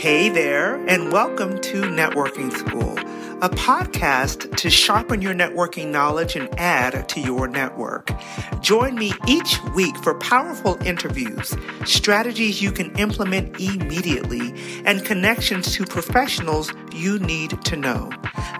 Hey 0.00 0.30
there, 0.30 0.76
and 0.88 1.12
welcome 1.12 1.60
to 1.60 1.82
Networking 1.82 2.50
School, 2.56 2.98
a 3.42 3.48
podcast 3.48 4.54
to 4.54 4.68
sharpen 4.68 5.22
your 5.22 5.32
networking 5.32 5.88
knowledge 5.88 6.36
and 6.36 6.46
add 6.60 7.08
to 7.08 7.20
your 7.20 7.48
network. 7.48 8.12
Join 8.60 8.96
me 8.96 9.14
each 9.26 9.58
week 9.74 9.96
for 10.04 10.12
powerful 10.18 10.76
interviews, 10.84 11.56
strategies 11.86 12.60
you 12.60 12.70
can 12.70 12.94
implement 12.98 13.58
immediately, 13.58 14.54
and 14.84 15.06
connections 15.06 15.72
to 15.72 15.86
professionals 15.86 16.70
you 16.92 17.18
need 17.20 17.62
to 17.64 17.76
know. 17.76 18.10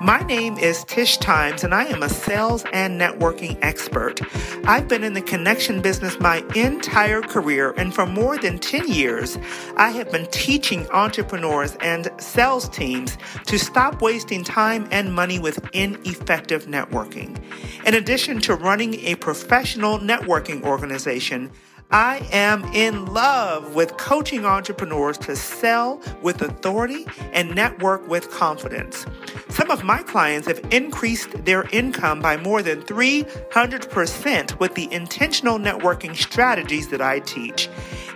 My 0.00 0.20
name 0.20 0.56
is 0.56 0.82
Tish 0.84 1.18
Times, 1.18 1.62
and 1.62 1.74
I 1.74 1.84
am 1.84 2.02
a 2.02 2.08
sales 2.08 2.64
and 2.72 2.98
networking 2.98 3.58
expert. 3.60 4.22
I've 4.64 4.88
been 4.88 5.04
in 5.04 5.12
the 5.12 5.20
connection 5.20 5.82
business 5.82 6.18
my 6.20 6.42
entire 6.54 7.20
career, 7.20 7.74
and 7.76 7.94
for 7.94 8.06
more 8.06 8.38
than 8.38 8.58
10 8.58 8.88
years, 8.88 9.36
I 9.76 9.90
have 9.90 10.10
been 10.10 10.26
teaching 10.30 10.88
entrepreneurs 10.90 11.76
and 11.82 12.10
sales 12.18 12.66
teams 12.70 13.18
to 13.44 13.58
stop 13.58 14.00
wasting 14.00 14.42
time 14.42 14.69
and 14.70 15.14
money 15.14 15.38
with 15.38 15.68
ineffective 15.72 16.66
networking. 16.66 17.38
In 17.86 17.94
addition 17.94 18.40
to 18.42 18.54
running 18.54 18.94
a 19.00 19.14
professional 19.16 19.98
networking 19.98 20.62
organization, 20.62 21.50
I 21.92 22.24
am 22.30 22.62
in 22.72 23.06
love 23.06 23.74
with 23.74 23.96
coaching 23.96 24.44
entrepreneurs 24.44 25.18
to 25.18 25.34
sell 25.34 26.00
with 26.22 26.40
authority 26.40 27.04
and 27.32 27.52
network 27.52 28.06
with 28.06 28.30
confidence. 28.30 29.06
Some 29.48 29.72
of 29.72 29.82
my 29.82 30.04
clients 30.04 30.46
have 30.46 30.64
increased 30.70 31.44
their 31.44 31.64
income 31.72 32.20
by 32.20 32.36
more 32.36 32.62
than 32.62 32.82
300% 32.82 34.60
with 34.60 34.76
the 34.76 34.92
intentional 34.92 35.58
networking 35.58 36.14
strategies 36.14 36.88
that 36.90 37.00
I 37.02 37.18
teach. 37.20 37.68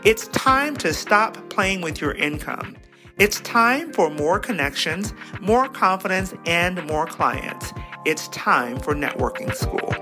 It's 0.05 0.29
time 0.29 0.77
to 0.77 0.95
stop 0.95 1.51
playing 1.51 1.81
with 1.81 2.01
your 2.01 2.13
income. 2.13 2.77
It's 3.17 3.39
time 3.43 3.93
for 3.93 4.11
more 4.11 4.41
connections, 4.41 5.15
more 5.41 5.69
confidence, 5.69 6.35
and 6.47 6.85
more 6.89 7.07
clients. 7.07 7.73
It's 8.05 8.27
time 8.29 8.81
for 8.81 8.93
networking 8.93 9.55
school. 9.55 9.95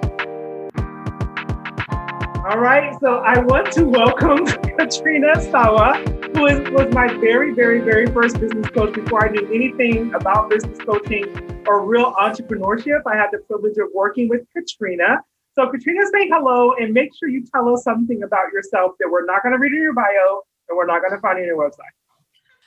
All 2.47 2.59
right, 2.59 2.97
so 3.01 3.17
I 3.17 3.39
want 3.41 3.71
to 3.73 3.85
welcome 3.85 4.47
Katrina 4.79 5.39
Sawa, 5.51 5.99
who 6.35 6.47
is, 6.47 6.71
was 6.71 6.91
my 6.95 7.07
very, 7.19 7.53
very, 7.53 7.81
very 7.81 8.07
first 8.07 8.41
business 8.41 8.71
coach 8.71 8.95
before 8.95 9.29
I 9.29 9.31
knew 9.31 9.47
anything 9.53 10.15
about 10.15 10.49
business 10.49 10.79
coaching 10.79 11.27
or 11.67 11.85
real 11.85 12.15
entrepreneurship. 12.15 13.03
I 13.07 13.15
had 13.15 13.29
the 13.31 13.41
privilege 13.47 13.77
of 13.77 13.89
working 13.95 14.31
with 14.31 14.47
Katrina. 14.57 15.21
So, 15.55 15.69
Katrina, 15.69 16.01
say 16.15 16.29
hello 16.29 16.73
and 16.81 16.95
make 16.95 17.11
sure 17.21 17.29
you 17.29 17.45
tell 17.55 17.75
us 17.75 17.85
something 17.85 18.23
about 18.23 18.53
yourself 18.55 18.93
that 19.01 19.11
we're 19.11 19.27
not 19.27 19.43
going 19.43 19.53
to 19.53 19.59
read 19.59 19.73
in 19.73 19.83
your 19.83 19.93
bio 19.93 20.41
and 20.71 20.79
we're 20.79 20.87
not 20.87 21.03
going 21.03 21.13
to 21.13 21.21
find 21.21 21.39
in 21.39 21.45
your 21.45 21.59
website. 21.59 21.93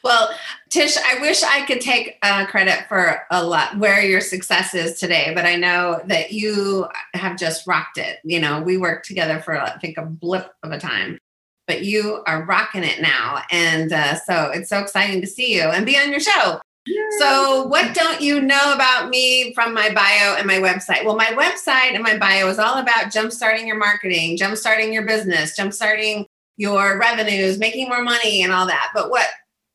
Well, 0.06 0.30
Tish, 0.70 0.98
I 0.98 1.20
wish 1.20 1.42
I 1.42 1.66
could 1.66 1.82
take 1.82 2.20
uh, 2.22 2.46
credit 2.46 2.88
for 2.88 3.24
a 3.32 3.44
lot 3.44 3.80
where 3.80 4.04
your 4.04 4.22
success 4.22 4.76
is 4.76 5.00
today, 5.00 5.32
but 5.34 5.46
I 5.46 5.56
know 5.56 6.00
that 6.06 6.32
you 6.32 6.88
have 7.16 7.40
just 7.40 7.66
rocked 7.66 7.98
it. 7.98 8.20
You 8.24 8.40
know, 8.40 8.62
we 8.62 8.78
worked 8.78 9.08
together 9.08 9.40
for 9.40 9.60
I 9.60 9.80
think 9.80 9.98
a 9.98 10.06
blip 10.06 10.54
of 10.62 10.72
a 10.72 10.80
time, 10.80 11.18
but 11.66 11.86
you 11.86 12.22
are 12.28 12.46
rocking 12.46 12.84
it 12.84 13.02
now, 13.02 13.42
and 13.50 13.92
uh, 13.92 14.14
so 14.14 14.52
it's 14.52 14.70
so 14.70 14.78
exciting 14.78 15.22
to 15.22 15.28
see 15.28 15.56
you 15.56 15.64
and 15.64 15.88
be 15.88 15.98
on 15.98 16.12
your 16.12 16.20
show. 16.20 16.62
So, 17.18 17.66
what 17.66 17.96
don't 17.96 18.22
you 18.22 18.40
know 18.44 18.74
about 18.76 19.10
me 19.10 19.56
from 19.56 19.74
my 19.74 19.90
bio 19.92 20.36
and 20.38 20.46
my 20.46 20.60
website? 20.60 21.04
Well, 21.04 21.16
my 21.16 21.34
website 21.34 21.96
and 21.96 22.04
my 22.04 22.16
bio 22.16 22.48
is 22.48 22.60
all 22.60 22.78
about 22.78 23.06
jumpstarting 23.06 23.66
your 23.66 23.78
marketing, 23.78 24.38
jumpstarting 24.38 24.94
your 24.94 25.08
business, 25.08 25.58
jumpstarting 25.58 26.28
your 26.58 27.00
revenues, 27.00 27.58
making 27.58 27.90
more 27.90 28.04
money, 28.04 28.44
and 28.44 28.54
all 28.54 28.68
that. 28.68 28.92
But 28.94 29.10
what 29.10 29.28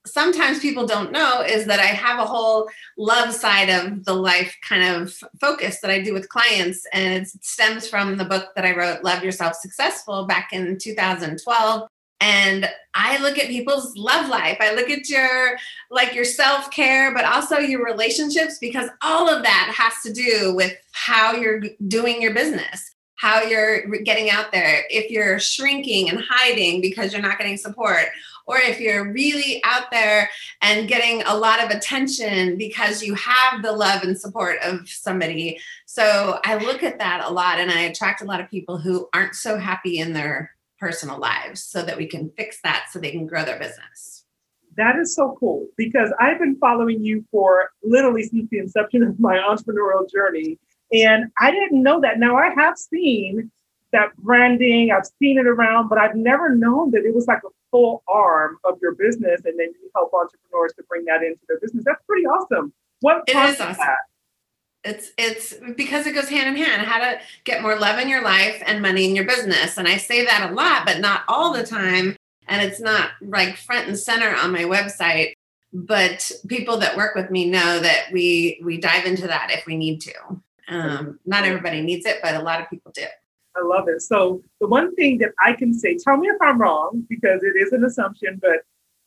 sometimes 0.06 0.60
people 0.60 0.86
don't 0.86 1.12
know 1.12 1.42
is 1.42 1.66
that 1.66 1.80
I 1.80 1.86
have 1.86 2.18
a 2.18 2.26
whole 2.26 2.68
love 2.96 3.32
side 3.34 3.68
of 3.68 4.04
the 4.04 4.14
life 4.14 4.56
kind 4.66 4.96
of 4.96 5.14
focus 5.40 5.80
that 5.80 5.90
I 5.90 6.00
do 6.00 6.12
with 6.12 6.28
clients. 6.28 6.86
And 6.92 7.22
it 7.22 7.28
stems 7.42 7.88
from 7.88 8.16
the 8.16 8.24
book 8.24 8.48
that 8.56 8.64
I 8.64 8.76
wrote, 8.76 9.04
Love 9.04 9.22
Yourself 9.22 9.56
Successful, 9.56 10.26
back 10.26 10.52
in 10.52 10.78
2012. 10.78 11.88
And 12.22 12.68
I 12.94 13.16
look 13.22 13.38
at 13.38 13.48
people's 13.48 13.96
love 13.96 14.28
life. 14.28 14.58
I 14.60 14.74
look 14.74 14.90
at 14.90 15.08
your 15.08 15.56
like 15.90 16.14
your 16.14 16.24
self-care, 16.24 17.14
but 17.14 17.24
also 17.24 17.58
your 17.58 17.82
relationships 17.82 18.58
because 18.58 18.90
all 19.02 19.28
of 19.28 19.42
that 19.42 19.72
has 19.74 19.94
to 20.02 20.12
do 20.12 20.54
with 20.54 20.74
how 20.92 21.32
you're 21.32 21.62
doing 21.88 22.20
your 22.20 22.34
business 22.34 22.94
how 23.20 23.42
you're 23.42 23.86
getting 23.98 24.30
out 24.30 24.50
there, 24.50 24.84
if 24.88 25.10
you're 25.10 25.38
shrinking 25.38 26.08
and 26.08 26.22
hiding 26.26 26.80
because 26.80 27.12
you're 27.12 27.20
not 27.20 27.36
getting 27.36 27.58
support, 27.58 28.06
or 28.46 28.56
if 28.56 28.80
you're 28.80 29.12
really 29.12 29.60
out 29.62 29.90
there 29.90 30.30
and 30.62 30.88
getting 30.88 31.22
a 31.26 31.36
lot 31.36 31.62
of 31.62 31.68
attention 31.70 32.56
because 32.56 33.02
you 33.02 33.14
have 33.14 33.62
the 33.62 33.72
love 33.72 34.02
and 34.04 34.18
support 34.18 34.56
of 34.62 34.88
somebody. 34.88 35.60
So 35.84 36.40
I 36.44 36.56
look 36.56 36.82
at 36.82 36.98
that 36.98 37.22
a 37.22 37.30
lot 37.30 37.60
and 37.60 37.70
I 37.70 37.80
attract 37.82 38.22
a 38.22 38.24
lot 38.24 38.40
of 38.40 38.50
people 38.50 38.78
who 38.78 39.06
aren't 39.12 39.34
so 39.34 39.58
happy 39.58 39.98
in 39.98 40.14
their 40.14 40.52
personal 40.78 41.18
lives 41.18 41.62
so 41.62 41.82
that 41.82 41.98
we 41.98 42.06
can 42.06 42.30
fix 42.38 42.60
that 42.62 42.86
so 42.90 42.98
they 42.98 43.10
can 43.10 43.26
grow 43.26 43.44
their 43.44 43.58
business. 43.58 44.24
That 44.78 44.96
is 44.96 45.14
so 45.14 45.36
cool 45.38 45.66
because 45.76 46.10
I've 46.18 46.38
been 46.38 46.56
following 46.56 47.04
you 47.04 47.22
for 47.30 47.70
literally 47.84 48.22
since 48.22 48.48
the 48.50 48.58
inception 48.58 49.02
of 49.02 49.20
my 49.20 49.36
entrepreneurial 49.36 50.10
journey. 50.10 50.58
And 50.92 51.30
I 51.38 51.50
didn't 51.50 51.82
know 51.82 52.00
that. 52.00 52.18
Now 52.18 52.36
I 52.36 52.50
have 52.54 52.76
seen 52.76 53.50
that 53.92 54.16
branding, 54.18 54.92
I've 54.92 55.06
seen 55.18 55.38
it 55.38 55.46
around, 55.46 55.88
but 55.88 55.98
I've 55.98 56.14
never 56.14 56.54
known 56.54 56.90
that 56.92 57.04
it 57.04 57.14
was 57.14 57.26
like 57.26 57.42
a 57.44 57.50
full 57.70 58.02
arm 58.08 58.58
of 58.64 58.78
your 58.80 58.94
business 58.94 59.40
and 59.44 59.58
then 59.58 59.68
you 59.68 59.90
help 59.94 60.12
entrepreneurs 60.12 60.72
to 60.76 60.82
bring 60.88 61.04
that 61.06 61.22
into 61.22 61.40
their 61.48 61.58
business. 61.60 61.84
That's 61.84 62.02
pretty 62.06 62.26
awesome. 62.26 62.72
What 63.00 63.24
it 63.26 63.36
is 63.36 63.60
awesome. 63.60 63.76
That? 63.78 63.96
It's 64.82 65.10
it's 65.18 65.54
because 65.76 66.06
it 66.06 66.14
goes 66.14 66.28
hand 66.28 66.56
in 66.56 66.64
hand. 66.64 66.86
How 66.86 66.98
to 66.98 67.20
get 67.44 67.62
more 67.62 67.78
love 67.78 67.98
in 67.98 68.08
your 68.08 68.22
life 68.22 68.62
and 68.64 68.80
money 68.80 69.08
in 69.08 69.14
your 69.14 69.26
business. 69.26 69.76
And 69.76 69.86
I 69.86 69.98
say 69.98 70.24
that 70.24 70.50
a 70.50 70.54
lot, 70.54 70.86
but 70.86 71.00
not 71.00 71.22
all 71.28 71.52
the 71.52 71.66
time. 71.66 72.16
And 72.48 72.62
it's 72.62 72.80
not 72.80 73.10
like 73.20 73.56
front 73.56 73.88
and 73.88 73.98
center 73.98 74.34
on 74.34 74.52
my 74.52 74.62
website. 74.62 75.32
But 75.72 76.30
people 76.48 76.78
that 76.78 76.96
work 76.96 77.14
with 77.14 77.30
me 77.30 77.48
know 77.48 77.78
that 77.78 78.06
we 78.10 78.60
we 78.64 78.78
dive 78.78 79.04
into 79.04 79.26
that 79.26 79.50
if 79.52 79.66
we 79.66 79.76
need 79.76 80.00
to. 80.02 80.12
Um, 80.70 81.18
not 81.26 81.44
everybody 81.44 81.82
needs 81.82 82.06
it, 82.06 82.20
but 82.22 82.34
a 82.34 82.42
lot 82.42 82.60
of 82.60 82.70
people 82.70 82.92
do. 82.94 83.04
I 83.56 83.62
love 83.64 83.88
it. 83.88 84.00
So 84.02 84.42
the 84.60 84.68
one 84.68 84.94
thing 84.94 85.18
that 85.18 85.32
I 85.44 85.52
can 85.52 85.74
say, 85.74 85.98
tell 85.98 86.16
me 86.16 86.28
if 86.28 86.40
I'm 86.40 86.60
wrong, 86.60 87.04
because 87.08 87.42
it 87.42 87.60
is 87.60 87.72
an 87.72 87.84
assumption, 87.84 88.38
but 88.40 88.60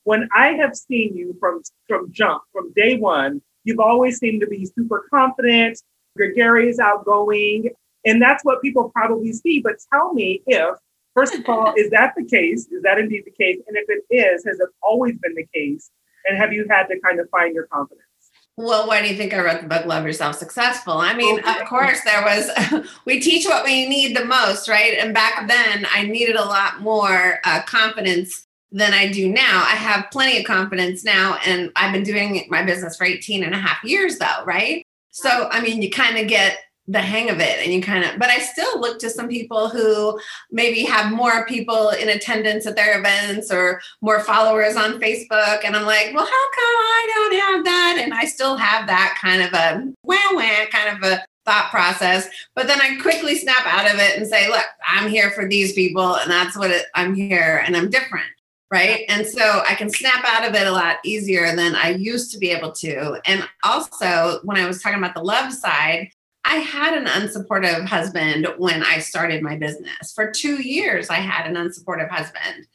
when 0.04 0.28
I 0.36 0.50
have 0.50 0.76
seen 0.76 1.16
you 1.16 1.36
from 1.40 1.62
from 1.88 2.12
jump, 2.12 2.44
from 2.52 2.74
day 2.74 2.98
one, 2.98 3.42
you've 3.64 3.80
always 3.80 4.18
seemed 4.18 4.42
to 4.42 4.48
be 4.48 4.66
super 4.66 5.08
confident, 5.10 5.82
gregarious, 6.18 6.78
outgoing, 6.80 7.70
and 8.06 8.22
that's 8.22 8.44
what 8.44 8.62
people 8.62 8.90
probably 8.90 9.32
see. 9.32 9.62
But 9.62 9.78
tell 9.92 10.14
me 10.14 10.42
if, 10.46 10.76
first 11.16 11.36
of 11.36 11.48
all, 11.48 11.74
is 11.78 11.90
that 11.92 12.14
the 12.18 12.26
case? 12.26 12.68
Is 12.68 12.84
that 12.84 13.00
indeed 13.00 13.24
the 13.26 13.32
case? 13.32 13.62
And 13.68 13.78
if 13.78 13.86
it 13.88 14.04
is, 14.14 14.46
has 14.46 14.60
it 14.60 14.70
always 14.82 15.18
been 15.20 15.36
the 15.36 15.48
case? 15.54 15.90
And 16.26 16.38
have 16.38 16.54
you 16.54 16.66
had 16.70 16.88
to 16.88 17.00
kind 17.00 17.20
of 17.20 17.30
find 17.30 17.54
your 17.54 17.68
confidence? 17.68 18.08
Well, 18.56 18.88
why 18.88 19.02
do 19.02 19.08
you 19.08 19.18
think 19.18 19.34
I 19.34 19.44
wrote 19.44 19.62
the 19.62 19.68
book 19.68 19.86
Love 19.88 20.06
Yourself 20.06 20.36
Successful? 20.36 20.94
I 20.94 21.16
mean, 21.16 21.40
of 21.40 21.66
course, 21.66 22.02
there 22.04 22.22
was, 22.22 22.52
we 23.06 23.20
teach 23.20 23.46
what 23.46 23.66
we 23.66 23.90
need 23.90 24.16
the 24.16 24.26
most, 24.26 24.70
right? 24.70 24.94
And 25.00 25.12
back 25.14 25.48
then, 25.48 25.88
I 25.92 26.04
needed 26.04 26.36
a 26.36 26.46
lot 26.46 26.82
more 26.82 27.40
uh, 27.46 27.64
confidence 27.64 28.46
than 28.72 28.94
I 28.94 29.12
do 29.12 29.28
now. 29.28 29.64
I 29.68 29.76
have 29.76 30.06
plenty 30.12 30.38
of 30.38 30.46
confidence 30.46 31.04
now, 31.04 31.40
and 31.46 31.72
I've 31.76 31.94
been 31.94 32.04
doing 32.04 32.46
my 32.50 32.64
business 32.64 32.96
for 32.96 33.06
18 33.06 33.44
and 33.44 33.56
a 33.56 33.58
half 33.58 33.84
years, 33.84 34.20
though, 34.20 34.44
right? 34.46 34.86
So, 35.10 35.48
I 35.50 35.60
mean, 35.62 35.82
you 35.82 35.90
kind 35.90 36.18
of 36.20 36.28
get 36.28 36.60
the 36.88 37.00
hang 37.00 37.30
of 37.30 37.40
it 37.40 37.60
and 37.64 37.74
you 37.74 37.82
kind 37.82 38.04
of 38.04 38.20
but 38.20 38.30
i 38.30 38.40
still 38.40 38.80
look 38.80 39.00
to 39.00 39.10
some 39.10 39.30
people 39.30 39.70
who 39.70 40.20
maybe 40.52 40.84
have 40.84 41.14
more 41.14 41.46
people 41.46 41.90
in 41.92 42.10
attendance 42.10 42.68
at 42.68 42.76
their 42.76 43.00
events 43.00 43.52
or 43.52 43.82
more 44.02 44.20
followers 44.20 44.76
on 44.76 45.00
facebook 45.00 45.64
and 45.64 45.78
i'm 45.78 45.86
like 45.86 46.12
well 46.14 46.26
how 46.26 46.52
come 46.56 46.76
i 46.76 47.12
don't 47.14 47.36
have 47.40 47.66
that? 47.66 48.02
And 48.04 48.14
i 48.14 48.26
still 48.26 48.58
have 48.58 48.88
that 48.88 49.18
kind 49.22 49.42
of 49.42 49.54
a 49.54 49.94
wah 50.04 50.18
wah 50.34 50.66
kind 50.72 50.98
of 50.98 51.10
a 51.10 51.24
thought 51.46 51.70
process 51.72 52.28
but 52.56 52.68
then 52.68 52.82
i 52.82 52.98
quickly 53.02 53.36
snap 53.36 53.66
out 53.66 53.90
of 53.90 54.00
it 54.00 54.18
and 54.18 54.28
say 54.28 54.50
look 54.50 54.66
i'm 54.86 55.10
here 55.10 55.32
for 55.32 55.48
these 55.48 55.74
people 55.74 56.16
and 56.16 56.30
that's 56.30 56.58
what 56.58 56.72
it, 56.72 56.86
i'm 56.96 57.16
here 57.16 57.64
and 57.66 57.78
i'm 57.78 57.90
different 57.90 58.26
right? 58.72 59.06
And 59.08 59.28
so 59.28 59.62
i 59.70 59.76
can 59.76 59.90
snap 59.90 60.26
out 60.26 60.50
of 60.50 60.56
it 60.56 60.66
a 60.66 60.72
lot 60.72 60.98
easier 61.06 61.56
than 61.56 61.76
i 61.76 61.90
used 61.90 62.32
to 62.32 62.40
be 62.40 62.50
able 62.50 62.72
to. 62.72 63.22
And 63.26 63.48
also 63.64 64.40
when 64.44 64.58
i 64.58 64.66
was 64.66 64.82
talking 64.82 64.98
about 64.98 65.14
the 65.14 65.24
love 65.24 65.54
side 65.54 66.10
I 66.46 66.56
had 66.56 66.98
an 66.98 67.06
unsupportive 67.06 67.86
husband 67.86 68.48
when 68.58 68.84
I 68.84 69.00
started 69.00 69.42
my 69.42 69.56
business. 69.56 70.12
For 70.14 70.30
two 70.30 70.62
years, 70.62 71.10
I 71.10 71.16
had 71.16 71.48
an 71.48 71.56
unsupportive 71.56 72.10
husband. 72.10 72.68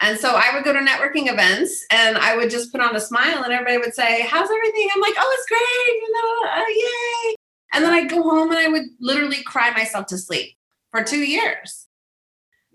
And 0.00 0.18
so 0.18 0.34
I 0.34 0.54
would 0.54 0.64
go 0.64 0.72
to 0.72 0.80
networking 0.80 1.32
events 1.32 1.86
and 1.90 2.18
I 2.18 2.36
would 2.36 2.50
just 2.50 2.72
put 2.72 2.80
on 2.80 2.94
a 2.94 3.00
smile 3.00 3.42
and 3.42 3.52
everybody 3.52 3.78
would 3.78 3.94
say, 3.94 4.22
How's 4.22 4.50
everything? 4.50 4.88
I'm 4.94 5.00
like, 5.00 5.14
Oh, 5.16 5.36
it's 5.38 5.48
great. 5.48 6.02
You 6.02 6.12
know, 6.12 6.50
uh, 6.50 6.64
yay. 6.68 7.34
And 7.72 7.84
then 7.84 7.92
I'd 7.92 8.10
go 8.10 8.22
home 8.22 8.50
and 8.50 8.58
I 8.58 8.68
would 8.68 8.84
literally 9.00 9.42
cry 9.42 9.70
myself 9.70 10.06
to 10.06 10.18
sleep 10.18 10.56
for 10.90 11.02
two 11.02 11.24
years. 11.24 11.86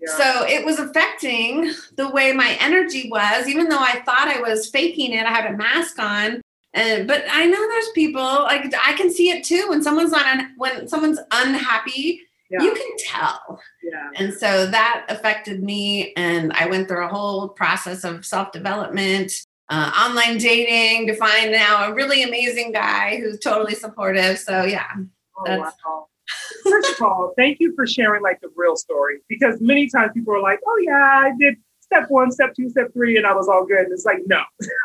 Yeah. 0.00 0.16
So 0.16 0.46
it 0.46 0.64
was 0.64 0.78
affecting 0.78 1.72
the 1.96 2.08
way 2.08 2.32
my 2.32 2.56
energy 2.60 3.08
was, 3.10 3.46
even 3.46 3.68
though 3.68 3.78
I 3.78 4.00
thought 4.00 4.28
I 4.28 4.40
was 4.40 4.68
faking 4.70 5.12
it. 5.12 5.26
I 5.26 5.30
had 5.30 5.54
a 5.54 5.56
mask 5.56 5.98
on. 5.98 6.40
And, 6.72 7.08
but 7.08 7.24
I 7.28 7.46
know 7.46 7.68
there's 7.68 7.90
people 7.90 8.22
like 8.22 8.72
I 8.80 8.92
can 8.92 9.12
see 9.12 9.30
it 9.30 9.42
too 9.44 9.66
when 9.68 9.82
someone's 9.82 10.12
on 10.12 10.52
when 10.56 10.86
someone's 10.86 11.18
unhappy 11.32 12.20
yeah. 12.50 12.62
you 12.62 12.72
can 12.72 12.96
tell. 12.98 13.60
Yeah. 13.82 14.10
And 14.16 14.34
so 14.34 14.66
that 14.66 15.06
affected 15.08 15.62
me. 15.62 16.12
And 16.16 16.52
I 16.52 16.66
went 16.66 16.88
through 16.88 17.04
a 17.04 17.08
whole 17.08 17.48
process 17.48 18.04
of 18.04 18.26
self 18.26 18.52
development, 18.52 19.32
uh, 19.68 19.92
online 19.96 20.38
dating 20.38 21.06
to 21.06 21.14
find 21.14 21.52
now 21.52 21.90
a 21.90 21.94
really 21.94 22.22
amazing 22.22 22.72
guy 22.72 23.18
who's 23.20 23.38
totally 23.38 23.74
supportive. 23.74 24.38
So, 24.38 24.64
yeah. 24.64 24.90
Oh, 25.38 25.58
wow. 25.58 26.06
First 26.64 27.00
of 27.00 27.02
all, 27.02 27.32
thank 27.36 27.58
you 27.60 27.74
for 27.74 27.86
sharing 27.86 28.22
like 28.22 28.40
the 28.40 28.50
real 28.54 28.76
story 28.76 29.18
because 29.28 29.60
many 29.60 29.88
times 29.88 30.12
people 30.14 30.34
are 30.34 30.42
like, 30.42 30.60
oh, 30.66 30.82
yeah, 30.84 30.92
I 31.24 31.32
did 31.38 31.56
step 31.92 32.08
one, 32.08 32.30
step 32.30 32.54
two, 32.54 32.68
step 32.70 32.92
three, 32.92 33.16
and 33.16 33.26
I 33.26 33.34
was 33.34 33.48
all 33.48 33.66
good. 33.66 33.86
It's 33.90 34.04
like, 34.04 34.20
no, 34.26 34.42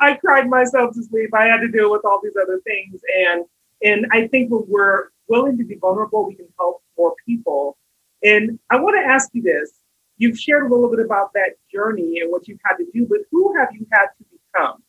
I 0.00 0.14
cried 0.14 0.48
myself 0.48 0.94
to 0.94 1.02
sleep. 1.02 1.30
I 1.34 1.44
had 1.44 1.58
to 1.58 1.68
deal 1.68 1.90
with 1.90 2.02
all 2.04 2.20
these 2.22 2.36
other 2.40 2.60
things. 2.64 3.00
And 3.18 3.44
and 3.82 4.06
I 4.10 4.26
think 4.28 4.50
when 4.50 4.64
we're 4.66 5.08
willing 5.28 5.58
to 5.58 5.64
be 5.64 5.74
vulnerable, 5.74 6.26
we 6.26 6.34
can 6.34 6.48
help 6.58 6.82
more 6.96 7.14
people. 7.26 7.76
And 8.24 8.58
I 8.70 8.76
want 8.76 8.96
to 8.96 9.06
ask 9.06 9.28
you 9.34 9.42
this. 9.42 9.72
You've 10.18 10.38
shared 10.38 10.62
a 10.62 10.74
little 10.74 10.88
bit 10.88 11.04
about 11.04 11.34
that 11.34 11.56
journey 11.70 12.20
and 12.20 12.32
what 12.32 12.48
you've 12.48 12.60
had 12.64 12.76
to 12.76 12.86
do, 12.94 13.06
but 13.06 13.18
who 13.30 13.54
have 13.58 13.68
you 13.74 13.86
had 13.92 14.06
to 14.16 14.24
become 14.32 14.82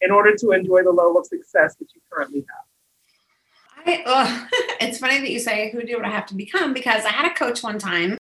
in 0.00 0.10
order 0.10 0.34
to 0.34 0.52
enjoy 0.52 0.82
the 0.82 0.90
level 0.90 1.18
of 1.18 1.26
success 1.26 1.74
that 1.76 1.88
you 1.94 2.00
currently 2.10 2.46
have? 2.48 3.86
I, 3.86 4.02
oh, 4.06 4.48
it's 4.80 4.96
funny 4.96 5.18
that 5.18 5.30
you 5.30 5.38
say 5.38 5.70
who 5.70 5.82
do 5.82 6.00
I 6.02 6.08
have 6.08 6.24
to 6.26 6.34
become 6.34 6.72
because 6.72 7.04
I 7.04 7.10
had 7.10 7.30
a 7.30 7.34
coach 7.34 7.62
one 7.62 7.78
time 7.78 8.16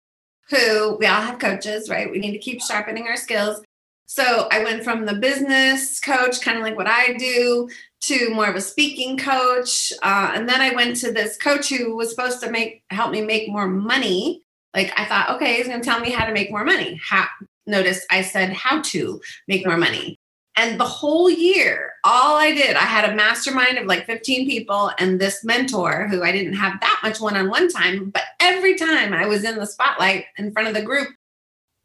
who 0.50 0.96
we 0.96 1.06
all 1.06 1.20
have 1.20 1.38
coaches, 1.38 1.88
right? 1.88 2.10
We 2.10 2.18
need 2.18 2.32
to 2.32 2.38
keep 2.38 2.62
sharpening 2.62 3.06
our 3.06 3.16
skills. 3.16 3.62
So 4.06 4.48
I 4.52 4.62
went 4.62 4.84
from 4.84 5.04
the 5.04 5.14
business 5.14 5.98
coach, 5.98 6.40
kind 6.40 6.56
of 6.56 6.62
like 6.62 6.76
what 6.76 6.86
I 6.86 7.14
do, 7.14 7.68
to 8.02 8.30
more 8.30 8.46
of 8.46 8.54
a 8.54 8.60
speaking 8.60 9.18
coach. 9.18 9.92
Uh, 10.02 10.32
and 10.34 10.48
then 10.48 10.60
I 10.60 10.74
went 10.74 10.96
to 10.98 11.10
this 11.10 11.36
coach 11.36 11.70
who 11.70 11.96
was 11.96 12.10
supposed 12.10 12.40
to 12.42 12.50
make 12.50 12.82
help 12.90 13.10
me 13.10 13.20
make 13.20 13.48
more 13.48 13.66
money. 13.66 14.42
Like 14.74 14.92
I 14.96 15.06
thought, 15.06 15.30
okay, 15.36 15.56
he's 15.56 15.66
going 15.66 15.80
to 15.80 15.84
tell 15.84 16.00
me 16.00 16.10
how 16.10 16.24
to 16.24 16.32
make 16.32 16.50
more 16.50 16.64
money. 16.64 17.00
How, 17.02 17.26
notice 17.66 18.06
I 18.10 18.22
said 18.22 18.52
how 18.52 18.80
to 18.82 19.20
make 19.48 19.66
more 19.66 19.76
money. 19.76 20.18
And 20.56 20.80
the 20.80 20.84
whole 20.84 21.28
year, 21.28 21.92
all 22.02 22.36
I 22.36 22.52
did, 22.52 22.76
I 22.76 22.80
had 22.80 23.10
a 23.10 23.14
mastermind 23.14 23.76
of 23.76 23.86
like 23.86 24.06
15 24.06 24.48
people 24.48 24.90
and 24.98 25.20
this 25.20 25.44
mentor 25.44 26.08
who 26.08 26.22
I 26.22 26.32
didn't 26.32 26.54
have 26.54 26.80
that 26.80 27.00
much 27.02 27.20
one 27.20 27.36
on 27.36 27.50
one 27.50 27.68
time. 27.68 28.08
But 28.08 28.22
every 28.40 28.74
time 28.74 29.12
I 29.12 29.26
was 29.26 29.44
in 29.44 29.56
the 29.56 29.66
spotlight 29.66 30.24
in 30.38 30.52
front 30.52 30.68
of 30.68 30.74
the 30.74 30.80
group, 30.80 31.08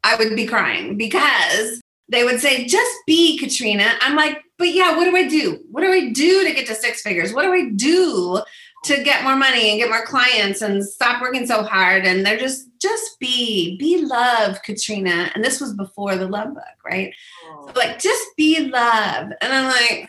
I 0.02 0.16
would 0.16 0.34
be 0.34 0.46
crying 0.46 0.96
because 0.96 1.82
they 2.08 2.24
would 2.24 2.40
say, 2.40 2.66
just 2.66 2.96
be 3.06 3.38
Katrina. 3.38 3.92
I'm 4.00 4.16
like, 4.16 4.40
but 4.56 4.68
yeah, 4.68 4.96
what 4.96 5.04
do 5.04 5.16
I 5.16 5.28
do? 5.28 5.60
What 5.70 5.82
do 5.82 5.92
I 5.92 6.10
do 6.10 6.44
to 6.46 6.54
get 6.54 6.66
to 6.66 6.74
six 6.74 7.02
figures? 7.02 7.32
What 7.34 7.42
do 7.42 7.52
I 7.52 7.70
do 7.70 8.40
to 8.84 9.02
get 9.02 9.22
more 9.22 9.36
money 9.36 9.70
and 9.70 9.78
get 9.78 9.90
more 9.90 10.04
clients 10.04 10.62
and 10.62 10.84
stop 10.84 11.20
working 11.20 11.46
so 11.46 11.62
hard? 11.62 12.06
And 12.06 12.24
they're 12.24 12.38
just, 12.38 12.68
just 12.82 13.18
be, 13.20 13.76
be 13.78 14.04
love, 14.04 14.62
Katrina. 14.62 15.30
And 15.34 15.44
this 15.44 15.60
was 15.60 15.72
before 15.74 16.16
the 16.16 16.26
love 16.26 16.52
book, 16.52 16.64
right? 16.84 17.14
Oh. 17.46 17.68
So 17.68 17.78
like, 17.78 17.98
just 17.98 18.24
be 18.36 18.68
love. 18.68 19.32
And 19.40 19.52
I'm 19.52 19.66
like, 19.66 20.08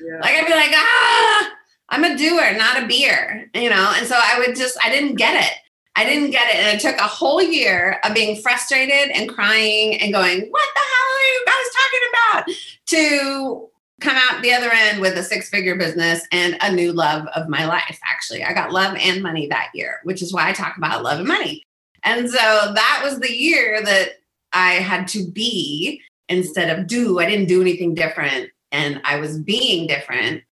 yeah. 0.00 0.18
like, 0.20 0.34
I'd 0.34 0.46
be 0.46 0.54
like, 0.54 0.72
ah, 0.72 1.52
I'm 1.90 2.04
a 2.04 2.16
doer, 2.16 2.56
not 2.56 2.82
a 2.82 2.86
beer, 2.86 3.50
you 3.54 3.70
know? 3.70 3.92
And 3.96 4.06
so 4.06 4.16
I 4.16 4.38
would 4.38 4.56
just, 4.56 4.78
I 4.82 4.90
didn't 4.90 5.16
get 5.16 5.44
it. 5.44 5.58
I 5.96 6.04
didn't 6.04 6.30
get 6.30 6.48
it. 6.48 6.56
And 6.56 6.76
it 6.76 6.80
took 6.80 6.96
a 6.96 7.06
whole 7.06 7.42
year 7.42 8.00
of 8.02 8.14
being 8.14 8.40
frustrated 8.40 9.10
and 9.14 9.28
crying 9.28 10.00
and 10.00 10.12
going, 10.12 10.40
What 10.50 10.68
the 10.74 10.80
hell 10.80 11.08
are 11.14 11.30
you 11.30 11.44
guys 11.46 11.66
talking 11.76 12.00
about? 12.10 12.56
To 12.86 13.70
come 14.00 14.16
out 14.16 14.42
the 14.42 14.52
other 14.52 14.70
end 14.72 15.00
with 15.00 15.16
a 15.16 15.22
six 15.22 15.48
figure 15.48 15.76
business 15.76 16.26
and 16.32 16.56
a 16.60 16.72
new 16.72 16.92
love 16.92 17.26
of 17.36 17.48
my 17.48 17.64
life. 17.64 17.98
Actually, 18.04 18.42
I 18.42 18.52
got 18.52 18.72
love 18.72 18.96
and 18.98 19.22
money 19.22 19.46
that 19.48 19.70
year, 19.72 20.00
which 20.02 20.20
is 20.20 20.32
why 20.32 20.48
I 20.48 20.52
talk 20.52 20.76
about 20.76 21.04
love 21.04 21.20
and 21.20 21.28
money. 21.28 21.62
And 22.04 22.28
so 22.28 22.36
that 22.36 23.00
was 23.02 23.18
the 23.18 23.32
year 23.32 23.82
that 23.82 24.20
I 24.52 24.74
had 24.74 25.08
to 25.08 25.26
be 25.30 26.00
instead 26.28 26.76
of 26.76 26.86
do. 26.86 27.18
I 27.18 27.26
didn't 27.26 27.48
do 27.48 27.60
anything 27.60 27.94
different. 27.94 28.50
And 28.72 29.00
I 29.04 29.18
was 29.18 29.38
being 29.38 29.86
different, 29.86 30.42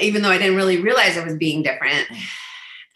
even 0.00 0.22
though 0.22 0.30
I 0.30 0.38
didn't 0.38 0.56
really 0.56 0.80
realize 0.80 1.16
I 1.16 1.24
was 1.24 1.36
being 1.36 1.62
different. 1.62 2.06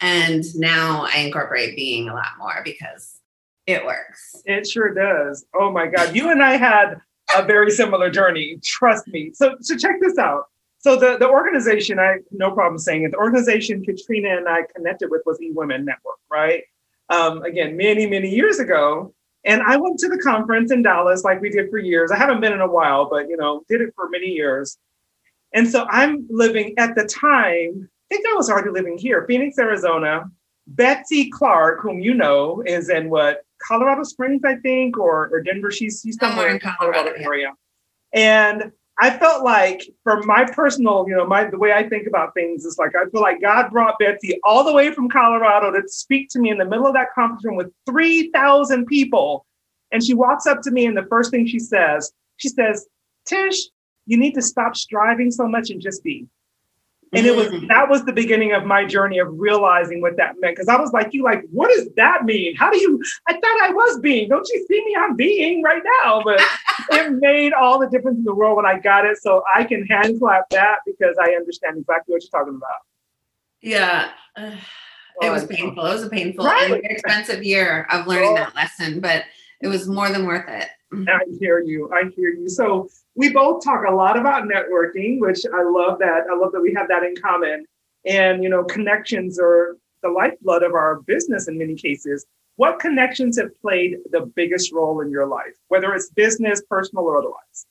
And 0.01 0.43
now 0.55 1.05
I 1.11 1.19
incorporate 1.19 1.75
being 1.75 2.09
a 2.09 2.13
lot 2.13 2.37
more 2.37 2.61
because 2.63 3.19
it 3.65 3.85
works. 3.85 4.41
It 4.45 4.67
sure 4.67 4.93
does. 4.93 5.45
Oh 5.55 5.71
my 5.71 5.87
God. 5.87 6.15
You 6.15 6.29
and 6.31 6.43
I 6.43 6.57
had 6.57 6.99
a 7.35 7.43
very 7.43 7.71
similar 7.71 8.09
journey. 8.09 8.59
Trust 8.63 9.07
me. 9.07 9.31
So, 9.33 9.55
so 9.61 9.77
check 9.77 9.95
this 10.01 10.17
out. 10.17 10.45
So 10.79 10.95
the, 10.95 11.17
the 11.17 11.27
organization, 11.27 11.97
I 11.97 12.17
no 12.31 12.51
problem 12.51 12.77
saying 12.77 13.03
it, 13.03 13.11
the 13.11 13.17
organization 13.17 13.83
Katrina 13.83 14.37
and 14.37 14.47
I 14.47 14.63
connected 14.75 15.09
with 15.09 15.23
was 15.25 15.39
eWomen 15.39 15.83
Network, 15.83 16.19
right? 16.29 16.63
Um, 17.09 17.43
again, 17.43 17.77
many, 17.77 18.07
many 18.07 18.29
years 18.29 18.59
ago. 18.59 19.13
And 19.43 19.61
I 19.61 19.77
went 19.77 19.99
to 19.99 20.07
the 20.07 20.17
conference 20.17 20.71
in 20.71 20.81
Dallas 20.81 21.23
like 21.23 21.39
we 21.39 21.51
did 21.51 21.69
for 21.69 21.77
years. 21.77 22.09
I 22.09 22.17
haven't 22.17 22.41
been 22.41 22.53
in 22.53 22.61
a 22.61 22.67
while, 22.67 23.07
but 23.07 23.29
you 23.29 23.37
know, 23.37 23.63
did 23.69 23.81
it 23.81 23.93
for 23.95 24.09
many 24.09 24.27
years. 24.27 24.77
And 25.53 25.69
so 25.69 25.85
I'm 25.89 26.25
living 26.29 26.73
at 26.77 26.95
the 26.95 27.05
time 27.05 27.89
I 28.11 28.15
think 28.15 28.27
I 28.27 28.33
was 28.35 28.49
already 28.49 28.69
living 28.69 28.97
here, 28.97 29.25
Phoenix, 29.27 29.57
Arizona. 29.57 30.29
Betsy 30.67 31.29
Clark, 31.29 31.81
whom 31.81 31.99
you 31.99 32.13
know, 32.13 32.63
is 32.65 32.89
in 32.89 33.09
what 33.09 33.43
Colorado 33.67 34.03
Springs, 34.03 34.41
I 34.43 34.55
think, 34.55 34.97
or, 34.97 35.29
or 35.31 35.41
Denver. 35.41 35.71
She's, 35.71 36.01
she's 36.03 36.17
somewhere, 36.17 36.49
in 36.49 36.59
Colorado, 36.59 37.03
Colorado 37.03 37.23
area. 37.23 37.53
And 38.13 38.71
I 38.97 39.17
felt 39.17 39.43
like, 39.43 39.89
for 40.03 40.23
my 40.23 40.45
personal, 40.45 41.05
you 41.07 41.15
know, 41.15 41.25
my 41.25 41.45
the 41.45 41.57
way 41.57 41.73
I 41.73 41.87
think 41.87 42.07
about 42.07 42.33
things 42.33 42.63
is 42.63 42.77
like 42.77 42.93
I 42.95 43.09
feel 43.09 43.21
like 43.21 43.41
God 43.41 43.69
brought 43.69 43.99
Betsy 43.99 44.39
all 44.43 44.63
the 44.63 44.71
way 44.71 44.91
from 44.91 45.09
Colorado 45.09 45.71
to 45.71 45.87
speak 45.87 46.29
to 46.29 46.39
me 46.39 46.49
in 46.49 46.57
the 46.57 46.65
middle 46.65 46.87
of 46.87 46.93
that 46.93 47.13
conference 47.13 47.43
room 47.43 47.57
with 47.57 47.71
three 47.85 48.31
thousand 48.31 48.85
people, 48.85 49.45
and 49.91 50.01
she 50.03 50.13
walks 50.13 50.45
up 50.45 50.61
to 50.61 50.71
me, 50.71 50.85
and 50.85 50.95
the 50.95 51.07
first 51.09 51.29
thing 51.31 51.45
she 51.45 51.59
says, 51.59 52.13
she 52.37 52.47
says, 52.47 52.87
"Tish, 53.25 53.63
you 54.05 54.17
need 54.17 54.33
to 54.35 54.41
stop 54.41 54.77
striving 54.77 55.29
so 55.29 55.45
much 55.45 55.69
and 55.71 55.81
just 55.81 56.01
be." 56.03 56.27
And 57.13 57.25
it 57.25 57.35
was 57.35 57.47
mm. 57.47 57.67
that 57.67 57.89
was 57.89 58.03
the 58.05 58.11
beginning 58.11 58.53
of 58.53 58.65
my 58.65 58.85
journey 58.85 59.19
of 59.19 59.27
realizing 59.31 60.01
what 60.01 60.17
that 60.17 60.35
meant. 60.39 60.55
Because 60.55 60.67
I 60.67 60.77
was 60.77 60.91
like, 60.91 61.13
you 61.13 61.23
like, 61.23 61.43
what 61.51 61.69
does 61.69 61.87
that 61.95 62.25
mean? 62.25 62.55
How 62.55 62.71
do 62.71 62.79
you 62.79 63.01
I 63.27 63.33
thought 63.33 63.61
I 63.61 63.71
was 63.71 63.99
being. 63.99 64.27
Don't 64.29 64.47
you 64.51 64.65
see 64.67 64.83
me? 64.85 64.95
I'm 64.99 65.15
being 65.15 65.63
right 65.63 65.81
now. 66.03 66.21
But 66.23 66.41
it 66.91 67.11
made 67.13 67.53
all 67.53 67.79
the 67.79 67.87
difference 67.87 68.17
in 68.17 68.23
the 68.23 68.35
world 68.35 68.57
when 68.57 68.65
I 68.65 68.79
got 68.79 69.05
it. 69.05 69.17
So 69.17 69.43
I 69.53 69.63
can 69.63 69.85
hand 69.85 70.19
clap 70.19 70.49
that 70.49 70.79
because 70.85 71.15
I 71.21 71.31
understand 71.31 71.77
exactly 71.77 72.13
what 72.13 72.23
you're 72.23 72.41
talking 72.41 72.55
about. 72.55 72.81
Yeah. 73.61 74.09
it 75.21 75.29
was 75.29 75.45
painful. 75.45 75.85
It 75.85 75.93
was 75.93 76.03
a 76.03 76.09
painful 76.09 76.45
right. 76.45 76.71
and 76.71 76.83
expensive 76.85 77.43
year 77.43 77.87
of 77.91 78.07
learning 78.07 78.31
oh. 78.31 78.35
that 78.35 78.55
lesson, 78.55 78.99
but 78.99 79.25
it 79.61 79.67
was 79.67 79.87
more 79.87 80.09
than 80.09 80.25
worth 80.25 80.49
it. 80.49 80.69
I 81.09 81.19
hear 81.39 81.59
you. 81.59 81.91
I 81.93 82.09
hear 82.15 82.29
you. 82.29 82.49
So 82.49 82.89
we 83.15 83.31
both 83.31 83.63
talk 83.63 83.85
a 83.87 83.93
lot 83.93 84.19
about 84.19 84.43
networking, 84.43 85.19
which 85.19 85.39
I 85.53 85.63
love 85.63 85.99
that. 85.99 86.23
I 86.31 86.35
love 86.35 86.51
that 86.53 86.61
we 86.61 86.73
have 86.73 86.87
that 86.87 87.03
in 87.03 87.15
common. 87.15 87.65
And 88.05 88.43
you 88.43 88.49
know, 88.49 88.63
connections 88.63 89.39
are 89.39 89.77
the 90.03 90.09
lifeblood 90.09 90.63
of 90.63 90.73
our 90.73 91.01
business 91.01 91.47
in 91.47 91.57
many 91.57 91.75
cases. 91.75 92.25
What 92.57 92.79
connections 92.79 93.37
have 93.37 93.49
played 93.61 93.97
the 94.11 94.21
biggest 94.21 94.71
role 94.71 95.01
in 95.01 95.09
your 95.11 95.27
life, 95.27 95.55
whether 95.67 95.93
it's 95.93 96.09
business, 96.09 96.61
personal, 96.69 97.05
or 97.05 97.17
otherwise? 97.17 97.65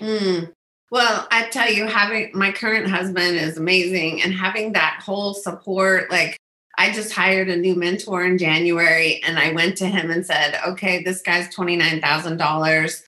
Mm. 0.00 0.52
Well, 0.90 1.28
I 1.30 1.48
tell 1.50 1.70
you, 1.70 1.86
having 1.86 2.30
my 2.34 2.50
current 2.50 2.88
husband 2.88 3.36
is 3.36 3.58
amazing, 3.58 4.22
and 4.22 4.32
having 4.32 4.72
that 4.72 5.00
whole 5.04 5.34
support, 5.34 6.10
like 6.10 6.38
I 6.78 6.92
just 6.92 7.12
hired 7.12 7.48
a 7.48 7.56
new 7.56 7.74
mentor 7.74 8.24
in 8.24 8.38
January 8.38 9.20
and 9.24 9.36
I 9.36 9.50
went 9.52 9.76
to 9.78 9.86
him 9.86 10.12
and 10.12 10.24
said, 10.24 10.60
okay, 10.64 11.02
this 11.02 11.20
guy's 11.20 11.52
$29,000. 11.54 13.02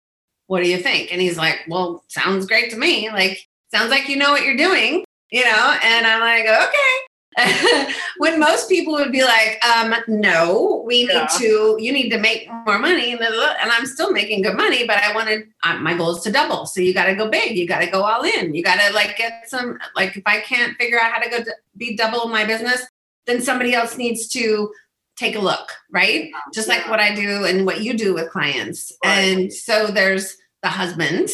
What 0.49 0.65
do 0.65 0.69
you 0.69 0.79
think? 0.79 1.13
And 1.13 1.21
he's 1.21 1.39
like, 1.39 1.61
well, 1.69 2.03
sounds 2.09 2.47
great 2.47 2.73
to 2.73 2.77
me. 2.77 3.09
Like, 3.11 3.47
sounds 3.73 3.91
like 3.91 4.09
you 4.09 4.17
know 4.17 4.33
what 4.33 4.43
you're 4.43 4.57
doing, 4.57 5.05
you 5.31 5.45
know? 5.45 5.79
And 5.85 6.05
I'm 6.05 6.19
like, 6.19 6.47
okay. 6.69 7.95
when 8.19 8.41
most 8.41 8.69
people 8.69 8.95
would 8.95 9.13
be 9.13 9.23
like, 9.23 9.65
um, 9.65 9.95
no, 10.09 10.83
we 10.85 11.07
need 11.07 11.15
yeah. 11.15 11.29
to, 11.39 11.77
you 11.79 11.93
need 11.93 12.11
to 12.11 12.19
make 12.19 12.51
more 12.67 12.81
money. 12.81 13.13
And 13.13 13.23
I'm 13.23 13.87
still 13.87 14.11
making 14.11 14.43
good 14.43 14.57
money, 14.57 14.85
but 14.85 14.99
I 14.99 15.15
wanted, 15.15 15.47
uh, 15.63 15.77
my 15.77 15.97
goal 15.97 16.17
is 16.17 16.25
to 16.25 16.33
double. 16.33 16.67
So 16.67 16.81
you 16.81 16.93
got 16.93 17.07
to 17.07 17.15
go 17.15 17.31
big. 17.31 17.57
You 17.57 17.69
got 17.69 17.83
to 17.83 17.87
go 17.87 18.03
all 18.03 18.25
in. 18.25 18.53
You 18.53 18.65
got 18.65 18.81
to 18.81 18.93
like 18.93 19.17
get 19.17 19.49
some, 19.49 19.79
like, 19.95 20.17
if 20.17 20.25
I 20.27 20.41
can't 20.41 20.77
figure 20.77 20.99
out 20.99 21.13
how 21.13 21.21
to 21.21 21.31
go 21.31 21.45
to 21.45 21.55
be 21.77 21.95
double 21.97 22.27
my 22.27 22.45
business, 22.45 22.85
then 23.27 23.41
somebody 23.41 23.75
else 23.75 23.97
needs 23.97 24.29
to 24.29 24.71
take 25.17 25.37
a 25.37 25.41
look, 25.41 25.71
right? 25.93 26.31
Just 26.55 26.69
like 26.69 26.89
what 26.89 27.01
I 27.01 27.15
do 27.15 27.45
and 27.45 27.67
what 27.67 27.83
you 27.83 27.95
do 27.95 28.15
with 28.15 28.31
clients. 28.31 28.91
Right. 29.05 29.19
And 29.19 29.53
so 29.53 29.89
there's 29.89 30.37
the 30.63 30.69
husband, 30.69 31.29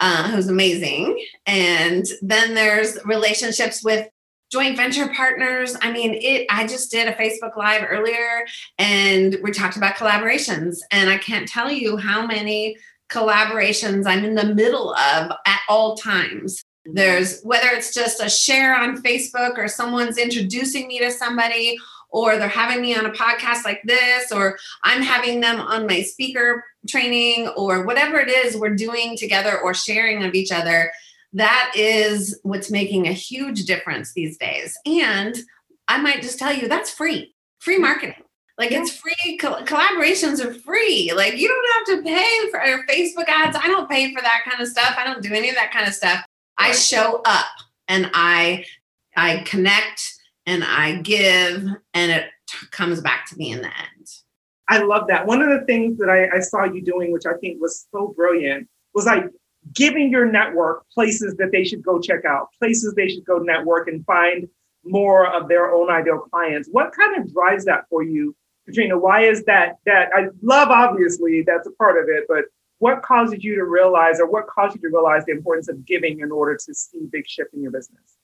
uh, 0.00 0.30
who's 0.30 0.48
amazing. 0.48 1.24
And 1.46 2.06
then 2.20 2.54
there's 2.54 2.98
relationships 3.04 3.82
with 3.84 4.08
joint 4.50 4.76
venture 4.76 5.08
partners. 5.08 5.76
I 5.80 5.92
mean, 5.92 6.14
it 6.14 6.46
I 6.50 6.66
just 6.66 6.90
did 6.90 7.08
a 7.08 7.14
Facebook 7.14 7.56
live 7.56 7.86
earlier 7.88 8.44
and 8.78 9.38
we 9.42 9.50
talked 9.50 9.76
about 9.76 9.94
collaborations 9.94 10.78
and 10.90 11.08
I 11.08 11.16
can't 11.16 11.48
tell 11.48 11.72
you 11.72 11.96
how 11.96 12.26
many 12.26 12.76
collaborations 13.10 14.06
I'm 14.06 14.24
in 14.24 14.34
the 14.34 14.54
middle 14.54 14.94
of 14.94 15.32
at 15.46 15.60
all 15.68 15.96
times. 15.96 16.62
There's 16.84 17.42
whether 17.42 17.68
it's 17.68 17.94
just 17.94 18.22
a 18.22 18.28
share 18.28 18.74
on 18.74 19.02
Facebook 19.02 19.56
or 19.56 19.68
someone's 19.68 20.18
introducing 20.18 20.88
me 20.88 20.98
to 20.98 21.10
somebody 21.10 21.78
or 22.12 22.36
they're 22.36 22.48
having 22.48 22.82
me 22.82 22.94
on 22.94 23.06
a 23.06 23.10
podcast 23.10 23.64
like 23.64 23.82
this, 23.84 24.30
or 24.30 24.58
I'm 24.84 25.02
having 25.02 25.40
them 25.40 25.60
on 25.60 25.86
my 25.86 26.02
speaker 26.02 26.64
training, 26.88 27.48
or 27.56 27.84
whatever 27.84 28.18
it 28.18 28.28
is 28.28 28.56
we're 28.56 28.76
doing 28.76 29.16
together 29.16 29.58
or 29.58 29.72
sharing 29.74 30.22
of 30.22 30.34
each 30.34 30.52
other. 30.52 30.92
That 31.32 31.72
is 31.74 32.38
what's 32.42 32.70
making 32.70 33.08
a 33.08 33.12
huge 33.12 33.64
difference 33.64 34.12
these 34.12 34.36
days. 34.36 34.76
And 34.84 35.36
I 35.88 35.98
might 35.98 36.20
just 36.20 36.38
tell 36.38 36.52
you 36.52 36.68
that's 36.68 36.90
free, 36.90 37.34
free 37.58 37.78
marketing. 37.78 38.22
Like 38.58 38.70
yeah. 38.70 38.82
it's 38.82 38.94
free. 38.94 39.38
collaborations 39.40 40.44
are 40.44 40.52
free. 40.52 41.12
Like 41.16 41.38
you 41.38 41.48
don't 41.48 41.74
have 41.74 42.04
to 42.04 42.10
pay 42.10 42.50
for 42.50 42.62
your 42.64 42.86
Facebook 42.86 43.28
ads. 43.28 43.56
I 43.56 43.66
don't 43.68 43.90
pay 43.90 44.14
for 44.14 44.20
that 44.20 44.42
kind 44.46 44.60
of 44.60 44.68
stuff. 44.68 44.94
I 44.98 45.04
don't 45.04 45.22
do 45.22 45.32
any 45.32 45.48
of 45.48 45.54
that 45.54 45.72
kind 45.72 45.88
of 45.88 45.94
stuff. 45.94 46.22
I 46.62 46.72
show 46.72 47.22
up 47.24 47.46
and 47.88 48.10
I 48.14 48.64
I 49.16 49.38
connect 49.38 50.14
and 50.46 50.64
I 50.64 50.96
give 50.96 51.66
and 51.94 52.12
it 52.12 52.26
t- 52.46 52.66
comes 52.70 53.00
back 53.00 53.28
to 53.30 53.36
me 53.36 53.52
in 53.52 53.62
the 53.62 53.68
end. 53.68 54.08
I 54.68 54.78
love 54.78 55.06
that. 55.08 55.26
One 55.26 55.42
of 55.42 55.48
the 55.48 55.66
things 55.66 55.98
that 55.98 56.08
I, 56.08 56.36
I 56.36 56.40
saw 56.40 56.64
you 56.64 56.82
doing, 56.82 57.12
which 57.12 57.26
I 57.26 57.34
think 57.40 57.60
was 57.60 57.86
so 57.92 58.14
brilliant, 58.16 58.68
was 58.94 59.06
like 59.06 59.24
giving 59.74 60.10
your 60.10 60.26
network 60.26 60.84
places 60.94 61.36
that 61.36 61.52
they 61.52 61.64
should 61.64 61.82
go 61.82 62.00
check 62.00 62.24
out, 62.24 62.48
places 62.58 62.94
they 62.94 63.08
should 63.08 63.24
go 63.24 63.38
network 63.38 63.88
and 63.88 64.04
find 64.06 64.48
more 64.84 65.26
of 65.26 65.48
their 65.48 65.72
own 65.72 65.90
ideal 65.90 66.18
clients. 66.18 66.68
What 66.70 66.92
kind 66.92 67.20
of 67.20 67.32
drives 67.32 67.64
that 67.66 67.84
for 67.88 68.02
you, 68.02 68.34
Katrina? 68.66 68.98
Why 68.98 69.22
is 69.22 69.44
that? 69.44 69.76
That 69.86 70.10
I 70.14 70.28
love, 70.42 70.68
obviously, 70.68 71.42
that's 71.42 71.66
a 71.66 71.72
part 71.72 72.02
of 72.02 72.08
it, 72.08 72.24
but 72.28 72.44
what 72.82 73.00
causes 73.00 73.44
you 73.44 73.54
to 73.54 73.64
realize, 73.64 74.18
or 74.18 74.28
what 74.28 74.48
caused 74.48 74.74
you 74.74 74.80
to 74.80 74.88
realize 74.88 75.24
the 75.24 75.30
importance 75.30 75.68
of 75.68 75.86
giving 75.86 76.18
in 76.18 76.32
order 76.32 76.56
to 76.56 76.74
see 76.74 76.98
big 77.12 77.28
shift 77.28 77.54
in 77.54 77.62
your 77.62 77.70
business? 77.70 78.16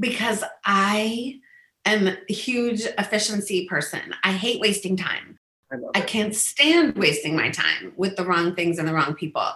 Because 0.00 0.42
I 0.64 1.38
am 1.84 2.08
a 2.08 2.32
huge 2.32 2.86
efficiency 2.96 3.66
person. 3.66 4.14
I 4.24 4.32
hate 4.32 4.58
wasting 4.58 4.96
time. 4.96 5.38
I, 5.70 5.76
I 5.96 6.00
can't 6.00 6.34
stand 6.34 6.96
wasting 6.96 7.36
my 7.36 7.50
time 7.50 7.92
with 7.96 8.16
the 8.16 8.24
wrong 8.24 8.54
things 8.54 8.78
and 8.78 8.88
the 8.88 8.94
wrong 8.94 9.14
people. 9.14 9.48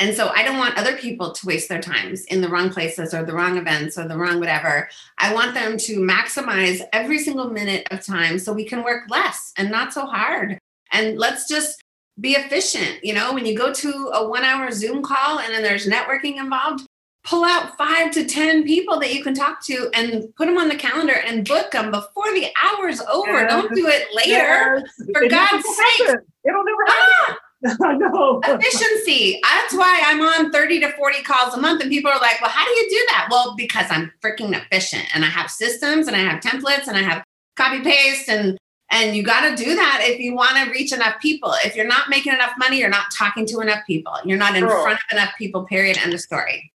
And 0.00 0.16
so 0.16 0.32
I 0.34 0.42
don't 0.42 0.58
want 0.58 0.76
other 0.76 0.96
people 0.96 1.30
to 1.30 1.46
waste 1.46 1.68
their 1.68 1.80
times 1.80 2.24
in 2.24 2.40
the 2.40 2.48
wrong 2.48 2.70
places 2.70 3.14
or 3.14 3.24
the 3.24 3.34
wrong 3.34 3.56
events 3.56 3.96
or 3.96 4.08
the 4.08 4.18
wrong 4.18 4.40
whatever. 4.40 4.88
I 5.18 5.32
want 5.32 5.54
them 5.54 5.78
to 5.78 6.00
maximize 6.00 6.80
every 6.92 7.20
single 7.20 7.50
minute 7.50 7.86
of 7.92 8.04
time 8.04 8.40
so 8.40 8.52
we 8.52 8.64
can 8.64 8.82
work 8.82 9.08
less 9.08 9.52
and 9.56 9.70
not 9.70 9.92
so 9.92 10.06
hard. 10.06 10.58
And 10.90 11.18
let's 11.18 11.46
just 11.46 11.80
be 12.20 12.32
efficient. 12.32 13.04
You 13.04 13.14
know, 13.14 13.32
when 13.32 13.46
you 13.46 13.56
go 13.56 13.72
to 13.72 14.10
a 14.14 14.28
one 14.28 14.44
hour 14.44 14.70
Zoom 14.70 15.02
call 15.02 15.38
and 15.38 15.54
then 15.54 15.62
there's 15.62 15.86
networking 15.86 16.36
involved, 16.38 16.86
pull 17.24 17.44
out 17.44 17.76
five 17.76 18.10
to 18.12 18.24
10 18.24 18.64
people 18.64 18.98
that 19.00 19.14
you 19.14 19.22
can 19.22 19.34
talk 19.34 19.64
to 19.66 19.90
and 19.94 20.34
put 20.36 20.46
them 20.46 20.56
on 20.56 20.68
the 20.68 20.76
calendar 20.76 21.14
and 21.26 21.46
book 21.46 21.70
them 21.70 21.90
before 21.90 22.32
the 22.32 22.48
hour's 22.62 23.00
over. 23.02 23.32
Yes. 23.32 23.50
Don't 23.50 23.74
do 23.74 23.86
it 23.86 24.06
later. 24.14 24.82
Yes. 24.82 25.10
For 25.12 25.22
it 25.22 25.30
God's 25.30 25.64
sake. 25.64 26.16
It'll 26.44 26.64
never 26.64 26.84
happen. 26.86 27.36
Ah! 27.36 27.38
Know. 27.60 28.40
Efficiency. 28.44 29.40
That's 29.42 29.74
why 29.74 30.00
I'm 30.06 30.20
on 30.20 30.52
30 30.52 30.78
to 30.78 30.92
40 30.92 31.22
calls 31.24 31.54
a 31.54 31.60
month. 31.60 31.82
And 31.82 31.90
people 31.90 32.08
are 32.08 32.20
like, 32.20 32.40
well, 32.40 32.50
how 32.50 32.64
do 32.64 32.70
you 32.70 32.88
do 32.88 33.06
that? 33.08 33.26
Well, 33.32 33.56
because 33.56 33.86
I'm 33.90 34.12
freaking 34.22 34.56
efficient 34.56 35.04
and 35.12 35.24
I 35.24 35.28
have 35.28 35.50
systems 35.50 36.06
and 36.06 36.14
I 36.14 36.20
have 36.20 36.40
templates 36.40 36.86
and 36.86 36.96
I 36.96 37.02
have 37.02 37.24
copy 37.56 37.80
paste 37.80 38.28
and 38.28 38.56
and 38.90 39.14
you 39.14 39.22
got 39.22 39.48
to 39.48 39.56
do 39.62 39.74
that 39.74 40.00
if 40.02 40.18
you 40.18 40.34
want 40.34 40.56
to 40.56 40.70
reach 40.70 40.92
enough 40.92 41.20
people. 41.20 41.52
If 41.64 41.76
you're 41.76 41.86
not 41.86 42.08
making 42.08 42.32
enough 42.32 42.52
money, 42.58 42.78
you're 42.78 42.88
not 42.88 43.10
talking 43.12 43.46
to 43.46 43.60
enough 43.60 43.86
people. 43.86 44.14
You're 44.24 44.38
not 44.38 44.56
in 44.56 44.64
Girl. 44.64 44.82
front 44.82 44.98
of 44.98 45.16
enough 45.16 45.32
people, 45.36 45.64
period. 45.64 45.98
End 45.98 46.14
of 46.14 46.20
story. 46.20 46.72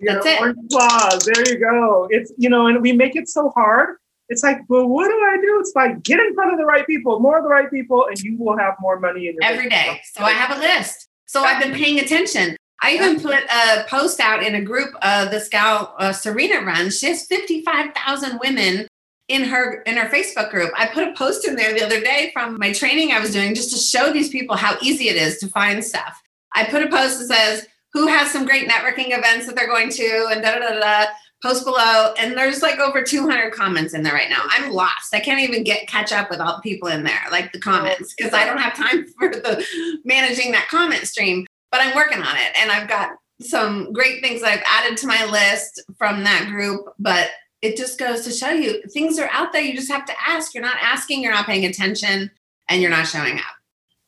That's 0.00 0.26
it. 0.26 0.40
Applause. 0.40 1.24
There 1.24 1.48
you 1.48 1.58
go. 1.58 2.06
It's, 2.10 2.32
you 2.36 2.50
know, 2.50 2.66
and 2.66 2.82
we 2.82 2.92
make 2.92 3.16
it 3.16 3.28
so 3.28 3.50
hard. 3.50 3.96
It's 4.28 4.42
like, 4.42 4.58
well, 4.68 4.86
what 4.86 5.08
do 5.08 5.14
I 5.14 5.36
do? 5.40 5.58
It's 5.60 5.72
like 5.74 6.02
get 6.02 6.20
in 6.20 6.34
front 6.34 6.52
of 6.52 6.58
the 6.58 6.64
right 6.64 6.86
people, 6.86 7.20
more 7.20 7.38
of 7.38 7.44
the 7.44 7.48
right 7.48 7.70
people, 7.70 8.06
and 8.06 8.18
you 8.18 8.36
will 8.36 8.58
have 8.58 8.74
more 8.80 8.98
money 8.98 9.28
in 9.28 9.34
your 9.34 9.44
every 9.44 9.68
day. 9.68 10.00
So 10.12 10.24
I 10.24 10.32
have 10.32 10.56
a 10.56 10.60
list. 10.60 11.08
So 11.26 11.42
I've 11.42 11.62
been 11.62 11.74
paying 11.74 12.00
attention. 12.00 12.56
I 12.82 12.92
even 12.94 13.20
put 13.20 13.36
a 13.36 13.84
post 13.88 14.20
out 14.20 14.42
in 14.42 14.54
a 14.54 14.60
group 14.60 14.94
uh, 15.00 15.28
this 15.30 15.48
gal 15.48 15.94
uh, 15.98 16.12
Serena 16.12 16.60
runs. 16.60 16.98
She 16.98 17.06
has 17.06 17.24
fifty 17.24 17.62
five 17.62 17.94
thousand 17.94 18.38
women 18.40 18.86
in 19.28 19.44
her 19.44 19.82
in 19.82 19.96
her 19.96 20.08
Facebook 20.08 20.50
group. 20.50 20.72
I 20.76 20.86
put 20.86 21.08
a 21.08 21.12
post 21.14 21.46
in 21.46 21.56
there 21.56 21.74
the 21.74 21.84
other 21.84 22.00
day 22.00 22.30
from 22.32 22.58
my 22.58 22.72
training 22.72 23.12
I 23.12 23.20
was 23.20 23.32
doing 23.32 23.54
just 23.54 23.72
to 23.72 23.78
show 23.78 24.12
these 24.12 24.28
people 24.28 24.56
how 24.56 24.76
easy 24.80 25.08
it 25.08 25.16
is 25.16 25.38
to 25.38 25.48
find 25.48 25.84
stuff. 25.84 26.22
I 26.54 26.64
put 26.64 26.82
a 26.82 26.88
post 26.88 27.18
that 27.18 27.26
says 27.26 27.66
who 27.92 28.06
has 28.08 28.30
some 28.30 28.44
great 28.44 28.68
networking 28.68 29.16
events 29.16 29.46
that 29.46 29.56
they're 29.56 29.66
going 29.66 29.90
to 29.90 30.28
and 30.30 30.42
da 30.42 30.58
da 30.58 30.68
da 30.68 30.78
da 30.78 31.06
post 31.42 31.64
below 31.64 32.14
and 32.18 32.36
there's 32.36 32.62
like 32.62 32.78
over 32.78 33.02
200 33.02 33.52
comments 33.52 33.94
in 33.94 34.02
there 34.02 34.14
right 34.14 34.30
now 34.30 34.42
i'm 34.48 34.72
lost 34.72 35.14
i 35.14 35.20
can't 35.20 35.40
even 35.40 35.62
get 35.62 35.86
catch 35.86 36.12
up 36.12 36.30
with 36.30 36.40
all 36.40 36.56
the 36.56 36.62
people 36.62 36.88
in 36.88 37.04
there 37.04 37.20
like 37.30 37.52
the 37.52 37.60
comments 37.60 38.14
because 38.14 38.32
i 38.32 38.44
don't 38.44 38.58
have 38.58 38.74
time 38.74 39.06
for 39.18 39.28
the 39.28 39.64
managing 40.04 40.52
that 40.52 40.66
comment 40.68 41.06
stream 41.06 41.46
but 41.70 41.80
i'm 41.80 41.94
working 41.94 42.22
on 42.22 42.36
it 42.36 42.52
and 42.58 42.70
i've 42.70 42.88
got 42.88 43.10
some 43.40 43.92
great 43.92 44.22
things 44.22 44.40
that 44.40 44.50
i've 44.50 44.64
added 44.66 44.96
to 44.96 45.06
my 45.06 45.24
list 45.26 45.82
from 45.98 46.24
that 46.24 46.48
group 46.48 46.86
but 46.98 47.30
it 47.62 47.76
just 47.76 47.98
goes 47.98 48.22
to 48.22 48.30
show 48.30 48.50
you 48.50 48.82
things 48.92 49.18
are 49.18 49.30
out 49.32 49.52
there 49.52 49.62
you 49.62 49.74
just 49.74 49.90
have 49.90 50.04
to 50.04 50.12
ask 50.26 50.54
you're 50.54 50.62
not 50.62 50.76
asking 50.80 51.22
you're 51.22 51.32
not 51.32 51.46
paying 51.46 51.64
attention 51.64 52.30
and 52.68 52.82
you're 52.82 52.90
not 52.90 53.06
showing 53.06 53.38
up 53.38 53.54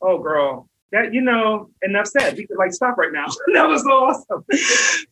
oh 0.01 0.17
girl 0.17 0.67
that 0.91 1.13
you 1.13 1.21
know 1.21 1.69
enough 1.81 2.07
said 2.07 2.35
we 2.37 2.45
could 2.45 2.57
like 2.57 2.73
stop 2.73 2.97
right 2.97 3.11
now 3.11 3.25
that 3.53 3.67
was 3.67 3.83
so 3.83 3.89
awesome 3.91 4.45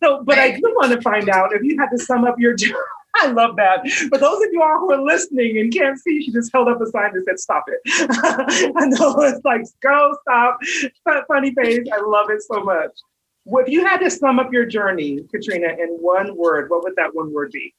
so 0.03 0.23
but 0.23 0.37
right. 0.37 0.55
i 0.55 0.57
do 0.57 0.73
want 0.75 0.91
to 0.91 1.01
find 1.01 1.29
out 1.29 1.53
if 1.53 1.63
you 1.63 1.77
had 1.77 1.89
to 1.89 1.97
sum 1.97 2.25
up 2.25 2.35
your 2.39 2.53
journey 2.55 2.75
I 3.19 3.27
love 3.27 3.55
that. 3.55 3.87
For 4.09 4.17
those 4.17 4.43
of 4.43 4.49
you 4.51 4.61
all 4.61 4.79
who 4.79 4.91
are 4.91 5.01
listening 5.01 5.57
and 5.57 5.73
can't 5.73 5.97
see, 5.97 6.21
she 6.21 6.31
just 6.31 6.51
held 6.53 6.67
up 6.67 6.79
a 6.81 6.85
sign 6.85 7.13
that 7.13 7.23
said, 7.25 7.39
Stop 7.39 7.65
it. 7.67 7.79
I 8.77 8.85
know 8.85 9.15
it's 9.21 9.43
like, 9.43 9.63
Go, 9.81 10.15
stop. 10.21 10.59
Funny 11.27 11.51
face. 11.55 11.87
I 11.91 11.99
love 12.01 12.29
it 12.29 12.43
so 12.43 12.63
much. 12.63 12.91
If 13.47 13.69
you 13.69 13.85
had 13.85 13.99
to 14.01 14.11
sum 14.11 14.39
up 14.39 14.51
your 14.51 14.65
journey, 14.65 15.21
Katrina, 15.31 15.69
in 15.69 15.97
one 15.99 16.35
word, 16.35 16.69
what 16.69 16.83
would 16.83 16.95
that 16.97 17.15
one 17.15 17.33
word 17.33 17.51
be? 17.51 17.73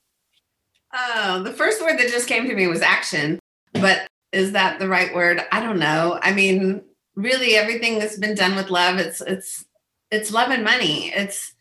Oh, 0.99 1.43
the 1.43 1.53
first 1.53 1.81
word 1.81 1.99
that 1.99 2.09
just 2.09 2.29
came 2.29 2.49
to 2.49 2.55
me 2.55 2.67
was 2.67 2.83
action. 2.83 3.39
But 3.75 4.09
is 4.33 4.53
that 4.53 4.79
the 4.79 4.89
right 4.89 5.15
word? 5.15 5.41
I 5.53 5.61
don't 5.61 5.79
know. 5.79 6.19
I 6.23 6.33
mean, 6.33 6.83
really 7.19 7.57
everything 7.57 7.99
that's 7.99 8.17
been 8.17 8.35
done 8.35 8.55
with 8.55 8.71
love 8.71 8.99
it's 8.99 9.21
it's 9.23 9.65
it's 10.13 10.31
love 10.31 10.51
and 10.51 10.63
money 10.63 11.09
it's 11.09 11.53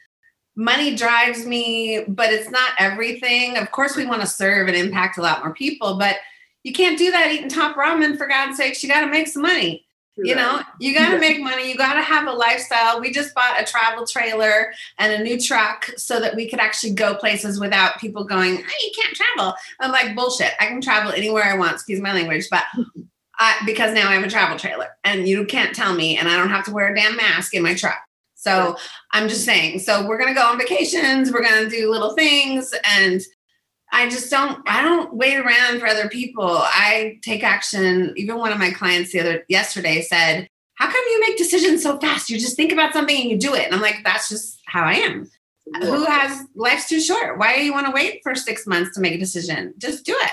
money 0.55 0.95
drives 0.95 1.47
me 1.47 2.03
but 2.07 2.31
it's 2.31 2.51
not 2.51 2.69
everything 2.77 3.57
of 3.57 3.71
course 3.71 3.95
we 3.95 4.05
want 4.05 4.21
to 4.21 4.27
serve 4.27 4.67
and 4.67 4.77
impact 4.77 5.17
a 5.17 5.21
lot 5.21 5.43
more 5.43 5.55
people 5.55 5.97
but 5.97 6.17
you 6.63 6.71
can't 6.71 6.99
do 6.99 7.09
that 7.09 7.31
eating 7.31 7.49
top 7.49 7.75
ramen 7.75 8.15
for 8.15 8.27
god's 8.27 8.55
sakes 8.55 8.83
you 8.83 8.89
got 8.89 9.01
to 9.01 9.07
make 9.07 9.27
some 9.27 9.41
money 9.41 9.83
you 10.17 10.35
know 10.35 10.61
you 10.79 10.93
got 10.93 11.11
to 11.11 11.19
make 11.19 11.39
money 11.39 11.69
you 11.69 11.77
got 11.77 11.93
to 11.93 12.01
have 12.01 12.27
a 12.27 12.31
lifestyle 12.31 12.99
we 12.99 13.11
just 13.11 13.33
bought 13.35 13.61
a 13.61 13.65
travel 13.65 14.05
trailer 14.05 14.73
and 14.97 15.13
a 15.13 15.23
new 15.23 15.39
truck 15.39 15.91
so 15.95 16.19
that 16.19 16.35
we 16.35 16.49
could 16.49 16.59
actually 16.59 16.93
go 16.93 17.15
places 17.15 17.59
without 17.59 17.99
people 17.99 18.23
going 18.23 18.55
hey 18.55 18.85
you 18.85 18.91
can't 18.95 19.15
travel 19.15 19.53
i'm 19.79 19.91
like 19.91 20.15
bullshit 20.15 20.53
i 20.59 20.65
can 20.65 20.81
travel 20.81 21.11
anywhere 21.11 21.43
i 21.43 21.55
want 21.55 21.73
excuse 21.73 22.01
my 22.01 22.13
language 22.13 22.47
but 22.49 22.63
I, 23.39 23.55
because 23.65 23.93
now 23.93 24.09
I 24.09 24.15
have 24.15 24.23
a 24.23 24.29
travel 24.29 24.57
trailer 24.57 24.87
and 25.03 25.27
you 25.27 25.45
can't 25.45 25.75
tell 25.75 25.93
me, 25.93 26.17
and 26.17 26.27
I 26.27 26.37
don't 26.37 26.49
have 26.49 26.65
to 26.65 26.71
wear 26.71 26.91
a 26.91 26.95
damn 26.95 27.15
mask 27.15 27.53
in 27.53 27.63
my 27.63 27.75
truck. 27.75 27.99
So 28.35 28.75
I'm 29.11 29.27
just 29.27 29.45
saying, 29.45 29.79
so 29.79 30.07
we're 30.07 30.17
going 30.17 30.33
to 30.33 30.39
go 30.39 30.45
on 30.45 30.59
vacations, 30.59 31.31
we're 31.31 31.43
going 31.43 31.63
to 31.63 31.69
do 31.69 31.89
little 31.91 32.13
things. 32.13 32.73
And 32.83 33.21
I 33.91 34.09
just 34.09 34.29
don't, 34.29 34.61
I 34.67 34.81
don't 34.81 35.13
wait 35.13 35.37
around 35.37 35.79
for 35.79 35.87
other 35.87 36.09
people. 36.09 36.45
I 36.45 37.19
take 37.21 37.43
action. 37.43 38.13
Even 38.17 38.37
one 38.37 38.51
of 38.51 38.59
my 38.59 38.71
clients 38.71 39.11
the 39.11 39.21
other, 39.21 39.43
yesterday 39.47 40.01
said, 40.01 40.49
how 40.75 40.85
come 40.85 41.03
you 41.09 41.19
make 41.21 41.37
decisions 41.37 41.83
so 41.83 41.97
fast? 41.97 42.29
You 42.29 42.37
just 42.37 42.55
think 42.55 42.71
about 42.71 42.93
something 42.93 43.19
and 43.19 43.29
you 43.29 43.37
do 43.37 43.55
it. 43.55 43.65
And 43.65 43.73
I'm 43.73 43.81
like, 43.81 44.01
that's 44.03 44.29
just 44.29 44.59
how 44.65 44.83
I 44.83 44.93
am. 44.93 45.29
Who 45.81 46.05
has 46.05 46.45
life's 46.55 46.87
too 46.87 47.01
short? 47.01 47.37
Why 47.39 47.55
do 47.57 47.65
you 47.65 47.73
want 47.73 47.87
to 47.87 47.91
wait 47.91 48.21
for 48.23 48.35
six 48.35 48.67
months 48.67 48.93
to 48.95 49.01
make 49.01 49.15
a 49.15 49.17
decision? 49.17 49.73
Just 49.77 50.05
do 50.05 50.15
it. 50.17 50.31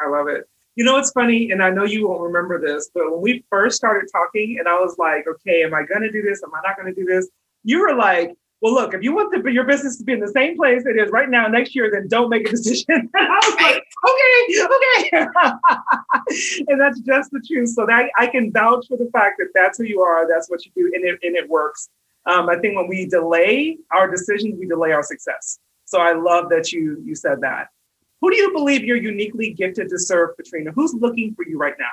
I 0.00 0.08
love 0.08 0.28
it. 0.28 0.48
You 0.74 0.84
know, 0.84 0.98
it's 0.98 1.10
funny, 1.12 1.50
and 1.50 1.62
I 1.62 1.70
know 1.70 1.84
you 1.84 2.06
won't 2.06 2.20
remember 2.20 2.60
this, 2.60 2.90
but 2.92 3.10
when 3.10 3.22
we 3.22 3.42
first 3.50 3.76
started 3.76 4.10
talking, 4.12 4.58
and 4.58 4.68
I 4.68 4.74
was 4.74 4.96
like, 4.98 5.26
okay, 5.26 5.64
am 5.64 5.72
I 5.72 5.84
going 5.84 6.02
to 6.02 6.12
do 6.12 6.20
this? 6.20 6.42
Am 6.44 6.50
I 6.54 6.60
not 6.68 6.76
going 6.76 6.94
to 6.94 7.00
do 7.00 7.06
this? 7.06 7.28
You 7.64 7.80
were 7.80 7.94
like, 7.94 8.36
well, 8.62 8.72
look, 8.72 8.94
if 8.94 9.02
you 9.02 9.14
want 9.14 9.32
the, 9.32 9.52
your 9.52 9.64
business 9.64 9.98
to 9.98 10.04
be 10.04 10.12
in 10.12 10.20
the 10.20 10.28
same 10.28 10.56
place 10.56 10.84
it 10.86 10.96
is 10.96 11.10
right 11.10 11.28
now 11.28 11.46
next 11.46 11.74
year, 11.74 11.90
then 11.92 12.08
don't 12.08 12.30
make 12.30 12.48
a 12.48 12.50
decision. 12.50 13.10
I 13.14 13.40
was 13.44 13.56
like, 13.60 13.82
okay, 14.08 15.20
okay. 15.20 16.64
and 16.68 16.80
that's 16.80 17.00
just 17.00 17.30
the 17.32 17.40
truth. 17.46 17.70
So 17.70 17.84
that 17.86 18.10
I 18.16 18.26
can 18.26 18.50
vouch 18.50 18.86
for 18.88 18.96
the 18.96 19.10
fact 19.12 19.36
that 19.38 19.48
that's 19.54 19.78
who 19.78 19.84
you 19.84 20.00
are, 20.00 20.26
that's 20.26 20.48
what 20.48 20.64
you 20.64 20.72
do, 20.74 20.90
and 20.94 21.04
it, 21.04 21.18
and 21.22 21.36
it 21.36 21.48
works. 21.48 21.90
Um, 22.24 22.48
I 22.48 22.56
think 22.56 22.76
when 22.76 22.88
we 22.88 23.06
delay 23.06 23.78
our 23.92 24.10
decisions, 24.10 24.58
we 24.58 24.66
delay 24.66 24.92
our 24.92 25.02
success. 25.02 25.58
So 25.84 26.00
I 26.00 26.14
love 26.14 26.48
that 26.50 26.72
you 26.72 27.00
you 27.04 27.14
said 27.14 27.40
that. 27.42 27.68
Who 28.20 28.30
do 28.30 28.36
you 28.36 28.52
believe 28.52 28.84
you're 28.84 28.96
uniquely 28.96 29.52
gifted 29.52 29.88
to 29.90 29.98
serve, 29.98 30.30
Katrina? 30.36 30.72
Who's 30.72 30.94
looking 30.94 31.34
for 31.34 31.44
you 31.46 31.58
right 31.58 31.74
now? 31.78 31.84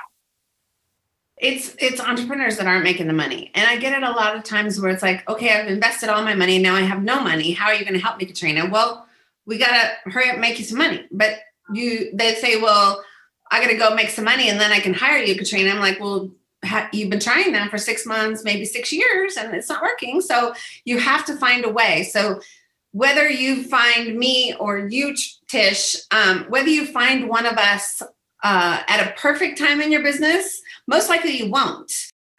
It's 1.38 1.74
it's 1.78 2.00
entrepreneurs 2.00 2.56
that 2.58 2.66
aren't 2.66 2.84
making 2.84 3.08
the 3.08 3.12
money. 3.12 3.50
And 3.54 3.68
I 3.68 3.76
get 3.76 3.92
it 3.92 4.02
a 4.02 4.12
lot 4.12 4.36
of 4.36 4.44
times 4.44 4.80
where 4.80 4.90
it's 4.90 5.02
like, 5.02 5.28
okay, 5.28 5.50
I've 5.50 5.66
invested 5.66 6.08
all 6.08 6.22
my 6.22 6.34
money, 6.34 6.58
now 6.58 6.74
I 6.74 6.82
have 6.82 7.02
no 7.02 7.20
money. 7.20 7.52
How 7.52 7.66
are 7.66 7.74
you 7.74 7.84
going 7.84 7.94
to 7.94 8.04
help 8.04 8.18
me, 8.18 8.26
Katrina? 8.26 8.68
Well, 8.70 9.06
we 9.46 9.58
gotta 9.58 9.90
hurry 10.04 10.30
up, 10.30 10.38
make 10.38 10.58
you 10.58 10.64
some 10.64 10.78
money. 10.78 11.06
But 11.10 11.38
you 11.72 12.10
they 12.14 12.34
say, 12.34 12.60
well, 12.60 13.02
I 13.50 13.60
gotta 13.60 13.76
go 13.76 13.94
make 13.94 14.10
some 14.10 14.24
money 14.24 14.48
and 14.48 14.60
then 14.60 14.72
I 14.72 14.80
can 14.80 14.94
hire 14.94 15.22
you, 15.22 15.36
Katrina. 15.36 15.70
I'm 15.70 15.80
like, 15.80 16.00
well, 16.00 16.30
ha- 16.64 16.88
you've 16.92 17.10
been 17.10 17.20
trying 17.20 17.52
that 17.52 17.70
for 17.70 17.78
six 17.78 18.06
months, 18.06 18.44
maybe 18.44 18.64
six 18.64 18.92
years, 18.92 19.36
and 19.36 19.54
it's 19.54 19.68
not 19.68 19.82
working. 19.82 20.20
So 20.20 20.54
you 20.84 20.98
have 20.98 21.24
to 21.26 21.36
find 21.36 21.64
a 21.64 21.70
way. 21.70 22.04
So 22.04 22.40
whether 22.92 23.28
you 23.28 23.64
find 23.64 24.16
me 24.16 24.54
or 24.58 24.86
you, 24.86 25.16
Tish, 25.48 25.96
um, 26.10 26.44
whether 26.48 26.68
you 26.68 26.86
find 26.86 27.28
one 27.28 27.44
of 27.44 27.58
us 27.58 28.02
uh, 28.44 28.82
at 28.86 29.04
a 29.04 29.12
perfect 29.18 29.58
time 29.58 29.80
in 29.80 29.90
your 29.90 30.02
business, 30.02 30.60
most 30.86 31.08
likely 31.08 31.38
you 31.38 31.50
won't. 31.50 31.90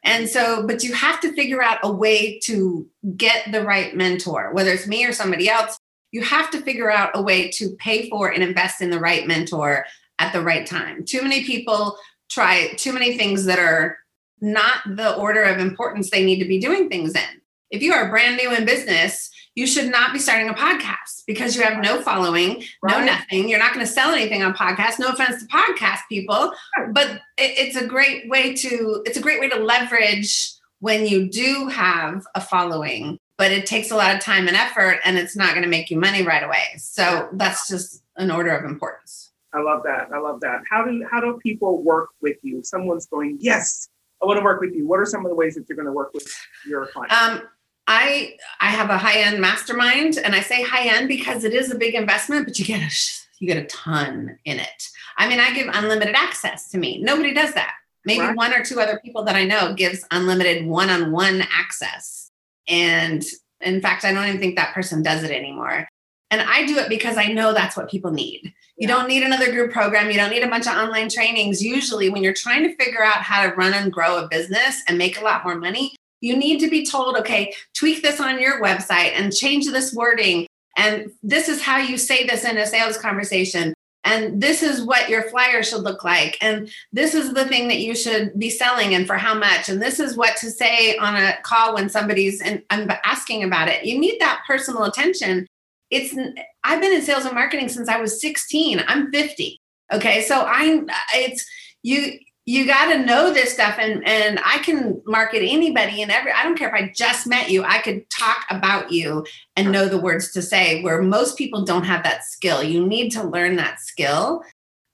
And 0.03 0.29
so, 0.29 0.65
but 0.67 0.83
you 0.83 0.93
have 0.93 1.19
to 1.21 1.33
figure 1.33 1.63
out 1.63 1.79
a 1.83 1.91
way 1.91 2.39
to 2.43 2.87
get 3.17 3.51
the 3.51 3.63
right 3.63 3.95
mentor, 3.95 4.53
whether 4.53 4.71
it's 4.71 4.87
me 4.87 5.03
or 5.03 5.11
somebody 5.11 5.49
else. 5.49 5.79
You 6.11 6.21
have 6.21 6.51
to 6.51 6.61
figure 6.61 6.91
out 6.91 7.09
a 7.15 7.21
way 7.21 7.49
to 7.51 7.75
pay 7.77 8.07
for 8.07 8.29
and 8.29 8.43
invest 8.43 8.81
in 8.81 8.91
the 8.91 8.99
right 8.99 9.27
mentor 9.27 9.85
at 10.19 10.31
the 10.31 10.41
right 10.41 10.65
time. 10.65 11.03
Too 11.03 11.23
many 11.23 11.43
people 11.43 11.97
try 12.29 12.73
too 12.77 12.93
many 12.93 13.17
things 13.17 13.45
that 13.45 13.59
are 13.59 13.97
not 14.41 14.77
the 14.95 15.15
order 15.15 15.41
of 15.43 15.57
importance 15.57 16.09
they 16.09 16.23
need 16.23 16.39
to 16.39 16.47
be 16.47 16.59
doing 16.59 16.87
things 16.87 17.15
in. 17.15 17.41
If 17.71 17.81
you 17.81 17.93
are 17.93 18.09
brand 18.09 18.37
new 18.37 18.53
in 18.53 18.63
business, 18.63 19.31
you 19.55 19.65
should 19.65 19.89
not 19.89 20.11
be 20.13 20.19
starting 20.19 20.49
a 20.49 20.53
podcast 20.53 21.23
because 21.25 21.55
you 21.55 21.63
have 21.63 21.81
no 21.81 22.01
following, 22.01 22.63
right. 22.83 22.99
no 22.99 23.05
nothing. 23.05 23.47
You're 23.49 23.59
not 23.59 23.73
going 23.73 23.85
to 23.85 23.91
sell 23.91 24.13
anything 24.13 24.43
on 24.43 24.53
podcast. 24.53 24.99
No 24.99 25.07
offense 25.07 25.41
to 25.41 25.47
podcast 25.47 25.99
people, 26.09 26.51
but 26.91 27.11
it, 27.37 27.57
it's 27.57 27.75
a 27.77 27.87
great 27.87 28.29
way 28.29 28.53
to 28.53 29.01
it's 29.05 29.17
a 29.17 29.21
great 29.21 29.39
way 29.39 29.49
to 29.49 29.57
leverage 29.57 30.51
when 30.79 31.07
you 31.07 31.29
do 31.29 31.67
have 31.67 32.25
a 32.35 32.41
following. 32.41 33.17
But 33.37 33.51
it 33.51 33.65
takes 33.65 33.91
a 33.91 33.95
lot 33.97 34.15
of 34.15 34.21
time 34.21 34.47
and 34.47 34.55
effort, 34.55 34.99
and 35.03 35.17
it's 35.17 35.35
not 35.35 35.51
going 35.51 35.63
to 35.63 35.69
make 35.69 35.89
you 35.89 35.99
money 35.99 36.23
right 36.23 36.43
away. 36.43 36.63
So 36.77 37.27
that's 37.33 37.67
just 37.67 38.01
an 38.15 38.31
order 38.31 38.55
of 38.55 38.63
importance. 38.63 39.31
I 39.53 39.61
love 39.61 39.83
that. 39.83 40.09
I 40.13 40.19
love 40.19 40.41
that. 40.41 40.61
How 40.69 40.83
do 40.83 41.05
how 41.09 41.21
do 41.21 41.39
people 41.41 41.81
work 41.81 42.09
with 42.21 42.37
you? 42.43 42.61
Someone's 42.63 43.05
going, 43.07 43.37
yes, 43.39 43.89
I 44.21 44.25
want 44.25 44.37
to 44.37 44.43
work 44.43 44.59
with 44.59 44.73
you. 44.73 44.87
What 44.87 44.99
are 44.99 45.05
some 45.05 45.25
of 45.25 45.29
the 45.29 45.35
ways 45.35 45.55
that 45.55 45.65
you're 45.67 45.75
going 45.75 45.85
to 45.85 45.93
work 45.93 46.13
with 46.13 46.27
your 46.65 46.87
clients? 46.87 47.15
Um, 47.15 47.41
I 47.87 48.37
I 48.59 48.67
have 48.67 48.89
a 48.89 48.97
high 48.97 49.19
end 49.19 49.39
mastermind, 49.39 50.17
and 50.17 50.35
I 50.35 50.41
say 50.41 50.63
high 50.63 50.87
end 50.87 51.07
because 51.07 51.43
it 51.43 51.53
is 51.53 51.71
a 51.71 51.77
big 51.77 51.95
investment, 51.95 52.45
but 52.45 52.57
you 52.57 52.65
get 52.65 52.81
a 52.81 52.95
you 53.39 53.47
get 53.47 53.63
a 53.63 53.67
ton 53.67 54.37
in 54.45 54.59
it. 54.59 54.89
I 55.17 55.27
mean, 55.27 55.39
I 55.39 55.53
give 55.53 55.67
unlimited 55.71 56.15
access 56.15 56.69
to 56.71 56.77
me. 56.77 56.99
Nobody 57.01 57.33
does 57.33 57.53
that. 57.53 57.73
Maybe 58.05 58.21
right. 58.21 58.35
one 58.35 58.53
or 58.53 58.63
two 58.63 58.79
other 58.79 58.99
people 59.03 59.23
that 59.25 59.35
I 59.35 59.45
know 59.45 59.73
gives 59.73 60.05
unlimited 60.11 60.65
one 60.65 60.89
on 60.89 61.11
one 61.11 61.43
access, 61.51 62.31
and 62.67 63.23
in 63.61 63.81
fact, 63.81 64.05
I 64.05 64.13
don't 64.13 64.27
even 64.27 64.39
think 64.39 64.55
that 64.55 64.73
person 64.73 65.03
does 65.03 65.23
it 65.23 65.31
anymore. 65.31 65.87
And 66.31 66.41
I 66.41 66.65
do 66.65 66.77
it 66.77 66.89
because 66.89 67.17
I 67.17 67.27
know 67.27 67.53
that's 67.53 67.77
what 67.77 67.89
people 67.89 68.11
need. 68.11 68.51
You 68.77 68.87
don't 68.87 69.07
need 69.07 69.23
another 69.23 69.51
group 69.51 69.71
program. 69.71 70.09
You 70.09 70.17
don't 70.17 70.31
need 70.31 70.43
a 70.43 70.49
bunch 70.49 70.67
of 70.67 70.73
online 70.73 71.07
trainings. 71.07 71.63
Usually, 71.63 72.09
when 72.09 72.23
you're 72.23 72.33
trying 72.33 72.63
to 72.63 72.75
figure 72.75 73.03
out 73.03 73.21
how 73.21 73.47
to 73.47 73.55
run 73.55 73.73
and 73.73 73.93
grow 73.93 74.17
a 74.17 74.27
business 74.27 74.83
and 74.87 74.97
make 74.97 75.19
a 75.19 75.23
lot 75.23 75.45
more 75.45 75.55
money, 75.55 75.95
you 76.25 76.35
need 76.35 76.59
to 76.59 76.69
be 76.69 76.83
told, 76.83 77.15
okay, 77.17 77.53
tweak 77.75 78.01
this 78.01 78.19
on 78.19 78.39
your 78.39 78.59
website 78.61 79.11
and 79.13 79.31
change 79.31 79.67
this 79.67 79.93
wording. 79.93 80.47
And 80.75 81.11
this 81.21 81.47
is 81.47 81.61
how 81.61 81.77
you 81.77 81.99
say 81.99 82.25
this 82.25 82.43
in 82.43 82.57
a 82.57 82.65
sales 82.65 82.97
conversation. 82.97 83.75
And 84.03 84.41
this 84.41 84.63
is 84.63 84.83
what 84.83 85.07
your 85.07 85.29
flyer 85.29 85.61
should 85.61 85.83
look 85.83 86.03
like. 86.03 86.37
And 86.41 86.69
this 86.91 87.13
is 87.13 87.33
the 87.33 87.45
thing 87.45 87.67
that 87.67 87.79
you 87.79 87.95
should 87.95 88.37
be 88.39 88.49
selling 88.49 88.95
and 88.95 89.05
for 89.05 89.17
how 89.17 89.35
much. 89.35 89.69
And 89.69 89.79
this 89.79 89.99
is 89.99 90.17
what 90.17 90.35
to 90.37 90.49
say 90.49 90.97
on 90.97 91.15
a 91.15 91.37
call 91.43 91.75
when 91.75 91.89
somebody's 91.89 92.41
in, 92.41 92.63
I'm 92.71 92.89
asking 93.03 93.43
about 93.43 93.67
it. 93.67 93.85
You 93.85 93.99
need 93.99 94.19
that 94.19 94.43
personal 94.47 94.85
attention. 94.85 95.45
It's 95.91 96.15
I've 96.63 96.81
been 96.81 96.93
in 96.93 97.03
sales 97.03 97.25
and 97.25 97.35
marketing 97.35 97.69
since 97.69 97.87
I 97.87 98.01
was 98.01 98.19
16. 98.19 98.83
I'm 98.87 99.11
50. 99.11 99.59
Okay. 99.93 100.23
So 100.23 100.43
I 100.47 100.81
it's 101.13 101.45
you 101.83 102.17
you 102.45 102.67
got 102.67 102.91
to 102.91 102.99
know 103.03 103.33
this 103.33 103.53
stuff 103.53 103.75
and 103.79 104.07
and 104.07 104.39
i 104.45 104.59
can 104.59 105.01
market 105.05 105.41
anybody 105.41 106.01
and 106.01 106.11
every 106.11 106.31
i 106.31 106.43
don't 106.43 106.57
care 106.57 106.69
if 106.69 106.73
i 106.75 106.91
just 106.95 107.27
met 107.27 107.49
you 107.49 107.63
i 107.63 107.79
could 107.79 108.07
talk 108.09 108.45
about 108.49 108.91
you 108.91 109.25
and 109.55 109.71
know 109.71 109.87
the 109.87 109.99
words 109.99 110.31
to 110.31 110.41
say 110.41 110.81
where 110.83 111.01
most 111.01 111.37
people 111.37 111.65
don't 111.65 111.85
have 111.85 112.03
that 112.03 112.23
skill. 112.23 112.63
You 112.63 112.85
need 112.85 113.09
to 113.11 113.23
learn 113.23 113.55
that 113.55 113.79
skill. 113.79 114.43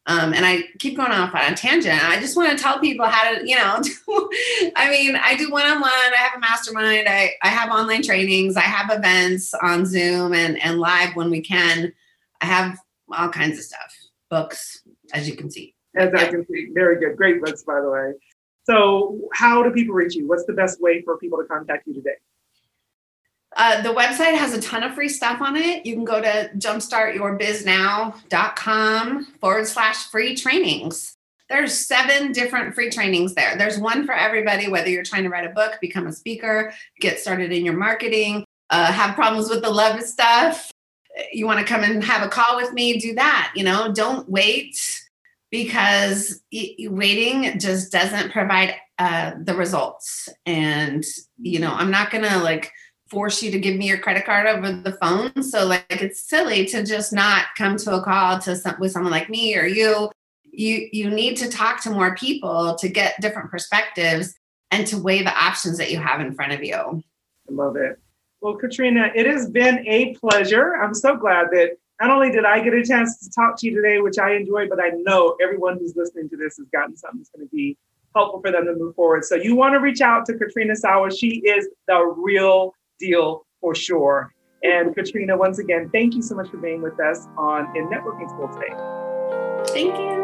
Um, 0.08 0.34
and 0.34 0.46
i 0.46 0.64
keep 0.80 0.98
going 0.98 1.12
off 1.12 1.36
on 1.36 1.54
a 1.54 1.56
tangent. 1.56 2.04
I 2.04 2.20
just 2.20 2.36
want 2.36 2.58
to 2.58 2.62
tell 2.62 2.80
people 2.80 3.06
how 3.06 3.34
to 3.34 3.48
you 3.48 3.56
know 3.56 3.82
i 4.76 4.90
mean 4.90 5.16
i 5.16 5.36
do 5.36 5.52
one-on-one 5.52 5.92
i 5.92 6.16
have 6.18 6.38
a 6.38 6.40
mastermind 6.40 7.08
I, 7.08 7.34
I 7.44 7.50
have 7.50 7.70
online 7.70 8.02
trainings 8.02 8.58
i 8.58 8.62
have 8.62 8.90
events 8.98 9.54
on 9.62 9.86
zoom 9.86 10.34
and 10.34 10.62
and 10.64 10.80
live 10.80 11.16
when 11.16 11.30
we 11.30 11.42
can. 11.42 11.94
I 12.42 12.46
have 12.46 12.80
all 13.16 13.30
kinds 13.30 13.60
of 13.60 13.66
stuff 13.66 13.96
books 14.30 14.82
as 15.14 15.30
you 15.30 15.36
can 15.36 15.52
see 15.52 15.76
as. 15.96 16.14
I 16.14 16.28
can 16.28 16.46
see. 16.46 16.70
Very 16.74 17.00
good. 17.00 17.18
Great 17.18 17.42
books, 17.42 17.64
by 17.64 17.82
the 17.82 17.90
way. 17.90 18.14
So, 18.64 19.20
how 19.34 19.64
do 19.64 19.72
people 19.72 19.96
reach 19.96 20.16
you? 20.16 20.28
What's 20.28 20.46
the 20.46 20.54
best 20.54 20.82
way 20.82 21.02
for 21.02 21.18
people 21.18 21.40
to 21.40 21.46
contact 21.46 21.88
you 21.88 21.94
today? 21.94 22.16
Uh, 23.56 23.82
the 23.82 23.94
website 23.94 24.38
has 24.38 24.54
a 24.54 24.62
ton 24.62 24.84
of 24.84 24.94
free 24.94 25.10
stuff 25.10 25.42
on 25.42 25.58
it. 25.58 25.86
You 25.86 25.96
can 25.96 26.06
go 26.06 26.22
to 26.22 26.50
jumpstartyourbiznow.com 26.56 29.26
forward 29.42 29.68
slash 29.68 30.10
free 30.10 30.34
trainings. 30.36 31.18
There's 31.50 31.74
seven 31.74 32.32
different 32.32 32.74
free 32.74 32.90
trainings 32.90 33.36
there. 33.36 33.58
There's 33.58 33.78
one 33.78 34.06
for 34.06 34.14
everybody, 34.14 34.70
whether 34.70 34.90
you're 34.90 35.04
trying 35.04 35.24
to 35.24 35.30
write 35.30 35.46
a 35.46 35.50
book, 35.50 35.80
become 35.82 36.08
a 36.08 36.14
speaker, 36.14 36.74
get 37.02 37.20
started 37.20 37.52
in 37.52 37.66
your 37.66 37.76
marketing, 37.76 38.46
uh, 38.70 38.90
have 38.90 39.16
problems 39.16 39.50
with 39.50 39.62
the 39.62 39.70
love 39.70 40.02
stuff. 40.02 40.72
You 41.34 41.46
want 41.46 41.60
to 41.60 41.66
come 41.66 41.84
and 41.84 42.02
have 42.06 42.26
a 42.26 42.30
call 42.30 42.56
with 42.56 42.72
me, 42.72 43.00
do 43.00 43.14
that. 43.16 43.52
You 43.54 43.66
know, 43.66 43.92
don't 43.92 44.30
wait 44.30 45.01
because 45.52 46.42
waiting 46.52 47.60
just 47.60 47.92
doesn't 47.92 48.32
provide 48.32 48.76
uh, 48.98 49.34
the 49.44 49.54
results. 49.54 50.30
And, 50.46 51.04
you 51.38 51.60
know, 51.60 51.74
I'm 51.74 51.92
not 51.92 52.10
going 52.10 52.24
to 52.24 52.38
like 52.38 52.72
force 53.10 53.44
you 53.44 53.52
to 53.52 53.60
give 53.60 53.76
me 53.76 53.88
your 53.88 53.98
credit 53.98 54.26
card 54.26 54.48
over 54.48 54.72
the 54.72 54.94
phone. 54.94 55.44
So, 55.44 55.66
like, 55.66 55.86
it's 55.90 56.28
silly 56.28 56.66
to 56.68 56.86
just 56.86 57.12
not 57.12 57.48
come 57.58 57.76
to 57.78 57.96
a 57.96 58.04
call 58.04 58.40
to 58.40 58.56
some, 58.56 58.78
with 58.80 58.94
someone 58.94 59.12
like 59.12 59.30
me 59.30 59.58
or 59.58 59.66
you. 59.66 60.10
You, 60.54 60.88
you 60.92 61.10
need 61.10 61.36
to 61.38 61.50
talk 61.50 61.82
to 61.84 61.92
more 61.92 62.16
people 62.16 62.76
to 62.76 62.90
get 62.90 63.20
different 63.22 63.52
perspectives 63.52 64.36
and 64.70 64.88
to 64.88 64.98
weigh 64.98 65.24
the 65.24 65.38
options 65.38 65.78
that 65.78 65.92
you 65.92 66.00
have 66.00 66.22
in 66.22 66.34
front 66.34 66.54
of 66.54 66.64
you. 66.64 66.76
I 66.76 67.02
love 67.50 67.76
it. 67.76 68.00
Well, 68.42 68.56
Katrina, 68.56 69.12
it 69.14 69.28
has 69.28 69.50
been 69.50 69.86
a 69.88 70.16
pleasure. 70.16 70.76
I'm 70.76 70.94
so 70.94 71.16
glad 71.16 71.48
that 71.52 71.78
not 72.02 72.10
only 72.10 72.32
did 72.32 72.46
I 72.46 72.60
get 72.62 72.74
a 72.74 72.84
chance 72.84 73.20
to 73.20 73.30
talk 73.30 73.58
to 73.60 73.68
you 73.68 73.76
today, 73.76 74.02
which 74.02 74.18
I 74.18 74.34
enjoyed, 74.34 74.70
but 74.70 74.80
I 74.80 74.90
know 75.04 75.36
everyone 75.42 75.78
who's 75.78 75.96
listening 75.96 76.30
to 76.30 76.38
this 76.38 76.58
has 76.58 76.66
gotten 76.74 76.98
something 76.98 77.20
that's 77.20 77.30
going 77.30 77.48
to 77.48 77.56
be 77.56 77.78
helpful 78.16 78.42
for 78.42 78.52
them 78.52 78.66
to 78.66 78.74
move 78.74 78.96
forward. 78.96 79.24
So 79.24 79.36
you 79.36 79.56
want 79.56 79.74
to 79.74 79.80
reach 79.80 80.02
out 80.02 80.26
to 80.26 80.34
Katrina 80.34 80.76
Sawa. 80.76 81.12
She 81.12 81.42
is 81.46 81.70
the 81.88 82.00
real 82.18 82.74
deal 83.00 83.46
for 83.60 83.76
sure. 83.76 84.34
And 84.64 84.96
Katrina, 84.96 85.38
once 85.38 85.60
again, 85.60 85.90
thank 85.92 86.16
you 86.16 86.24
so 86.24 86.36
much 86.36 86.50
for 86.50 86.58
being 86.58 86.82
with 86.82 87.00
us 87.00 87.28
on 87.38 87.76
In 87.78 87.88
Networking 87.88 88.30
School 88.30 88.50
today. 88.50 88.74
Thank 89.74 89.98
you. 89.98 90.21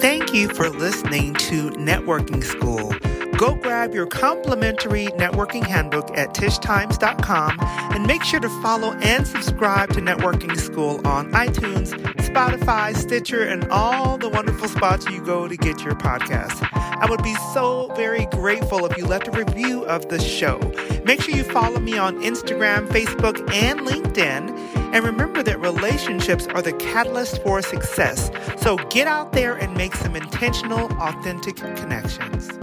Thank 0.00 0.32
you 0.34 0.48
for 0.48 0.68
listening 0.68 1.34
to 1.34 1.70
Networking 1.70 2.42
School. 2.42 2.92
Go 3.38 3.54
grab 3.54 3.94
your 3.94 4.06
complimentary 4.06 5.06
networking 5.06 5.64
handbook 5.66 6.16
at 6.16 6.34
tishtimes.com 6.34 7.56
and 7.60 8.06
make 8.06 8.22
sure 8.22 8.40
to 8.40 8.48
follow 8.62 8.92
and 9.02 9.26
subscribe 9.26 9.90
to 9.94 10.00
Networking 10.00 10.56
School 10.56 11.06
on 11.06 11.32
iTunes, 11.32 11.92
Spotify, 12.16 12.96
Stitcher, 12.96 13.42
and 13.42 13.68
all 13.70 14.18
the 14.18 14.28
wonderful 14.28 14.68
spots 14.68 15.06
you 15.06 15.24
go 15.24 15.48
to 15.48 15.56
get 15.56 15.82
your 15.82 15.94
podcasts. 15.94 16.60
I 17.02 17.10
would 17.10 17.24
be 17.24 17.34
so 17.52 17.92
very 17.96 18.26
grateful 18.26 18.86
if 18.86 18.96
you 18.96 19.06
left 19.06 19.26
a 19.26 19.32
review 19.32 19.84
of 19.86 20.08
the 20.08 20.20
show. 20.20 20.60
Make 21.04 21.20
sure 21.20 21.34
you 21.34 21.42
follow 21.42 21.80
me 21.80 21.98
on 21.98 22.22
Instagram, 22.22 22.86
Facebook, 22.86 23.40
and 23.52 23.80
LinkedIn. 23.80 24.56
And 24.94 25.04
remember 25.04 25.42
that 25.42 25.58
relationships 25.58 26.46
are 26.46 26.62
the 26.62 26.72
catalyst 26.74 27.42
for 27.42 27.60
success. 27.60 28.30
So 28.58 28.76
get 28.90 29.08
out 29.08 29.32
there 29.32 29.56
and 29.56 29.76
make 29.76 29.96
some 29.96 30.14
intentional, 30.14 30.92
authentic 31.02 31.56
connections. 31.56 32.61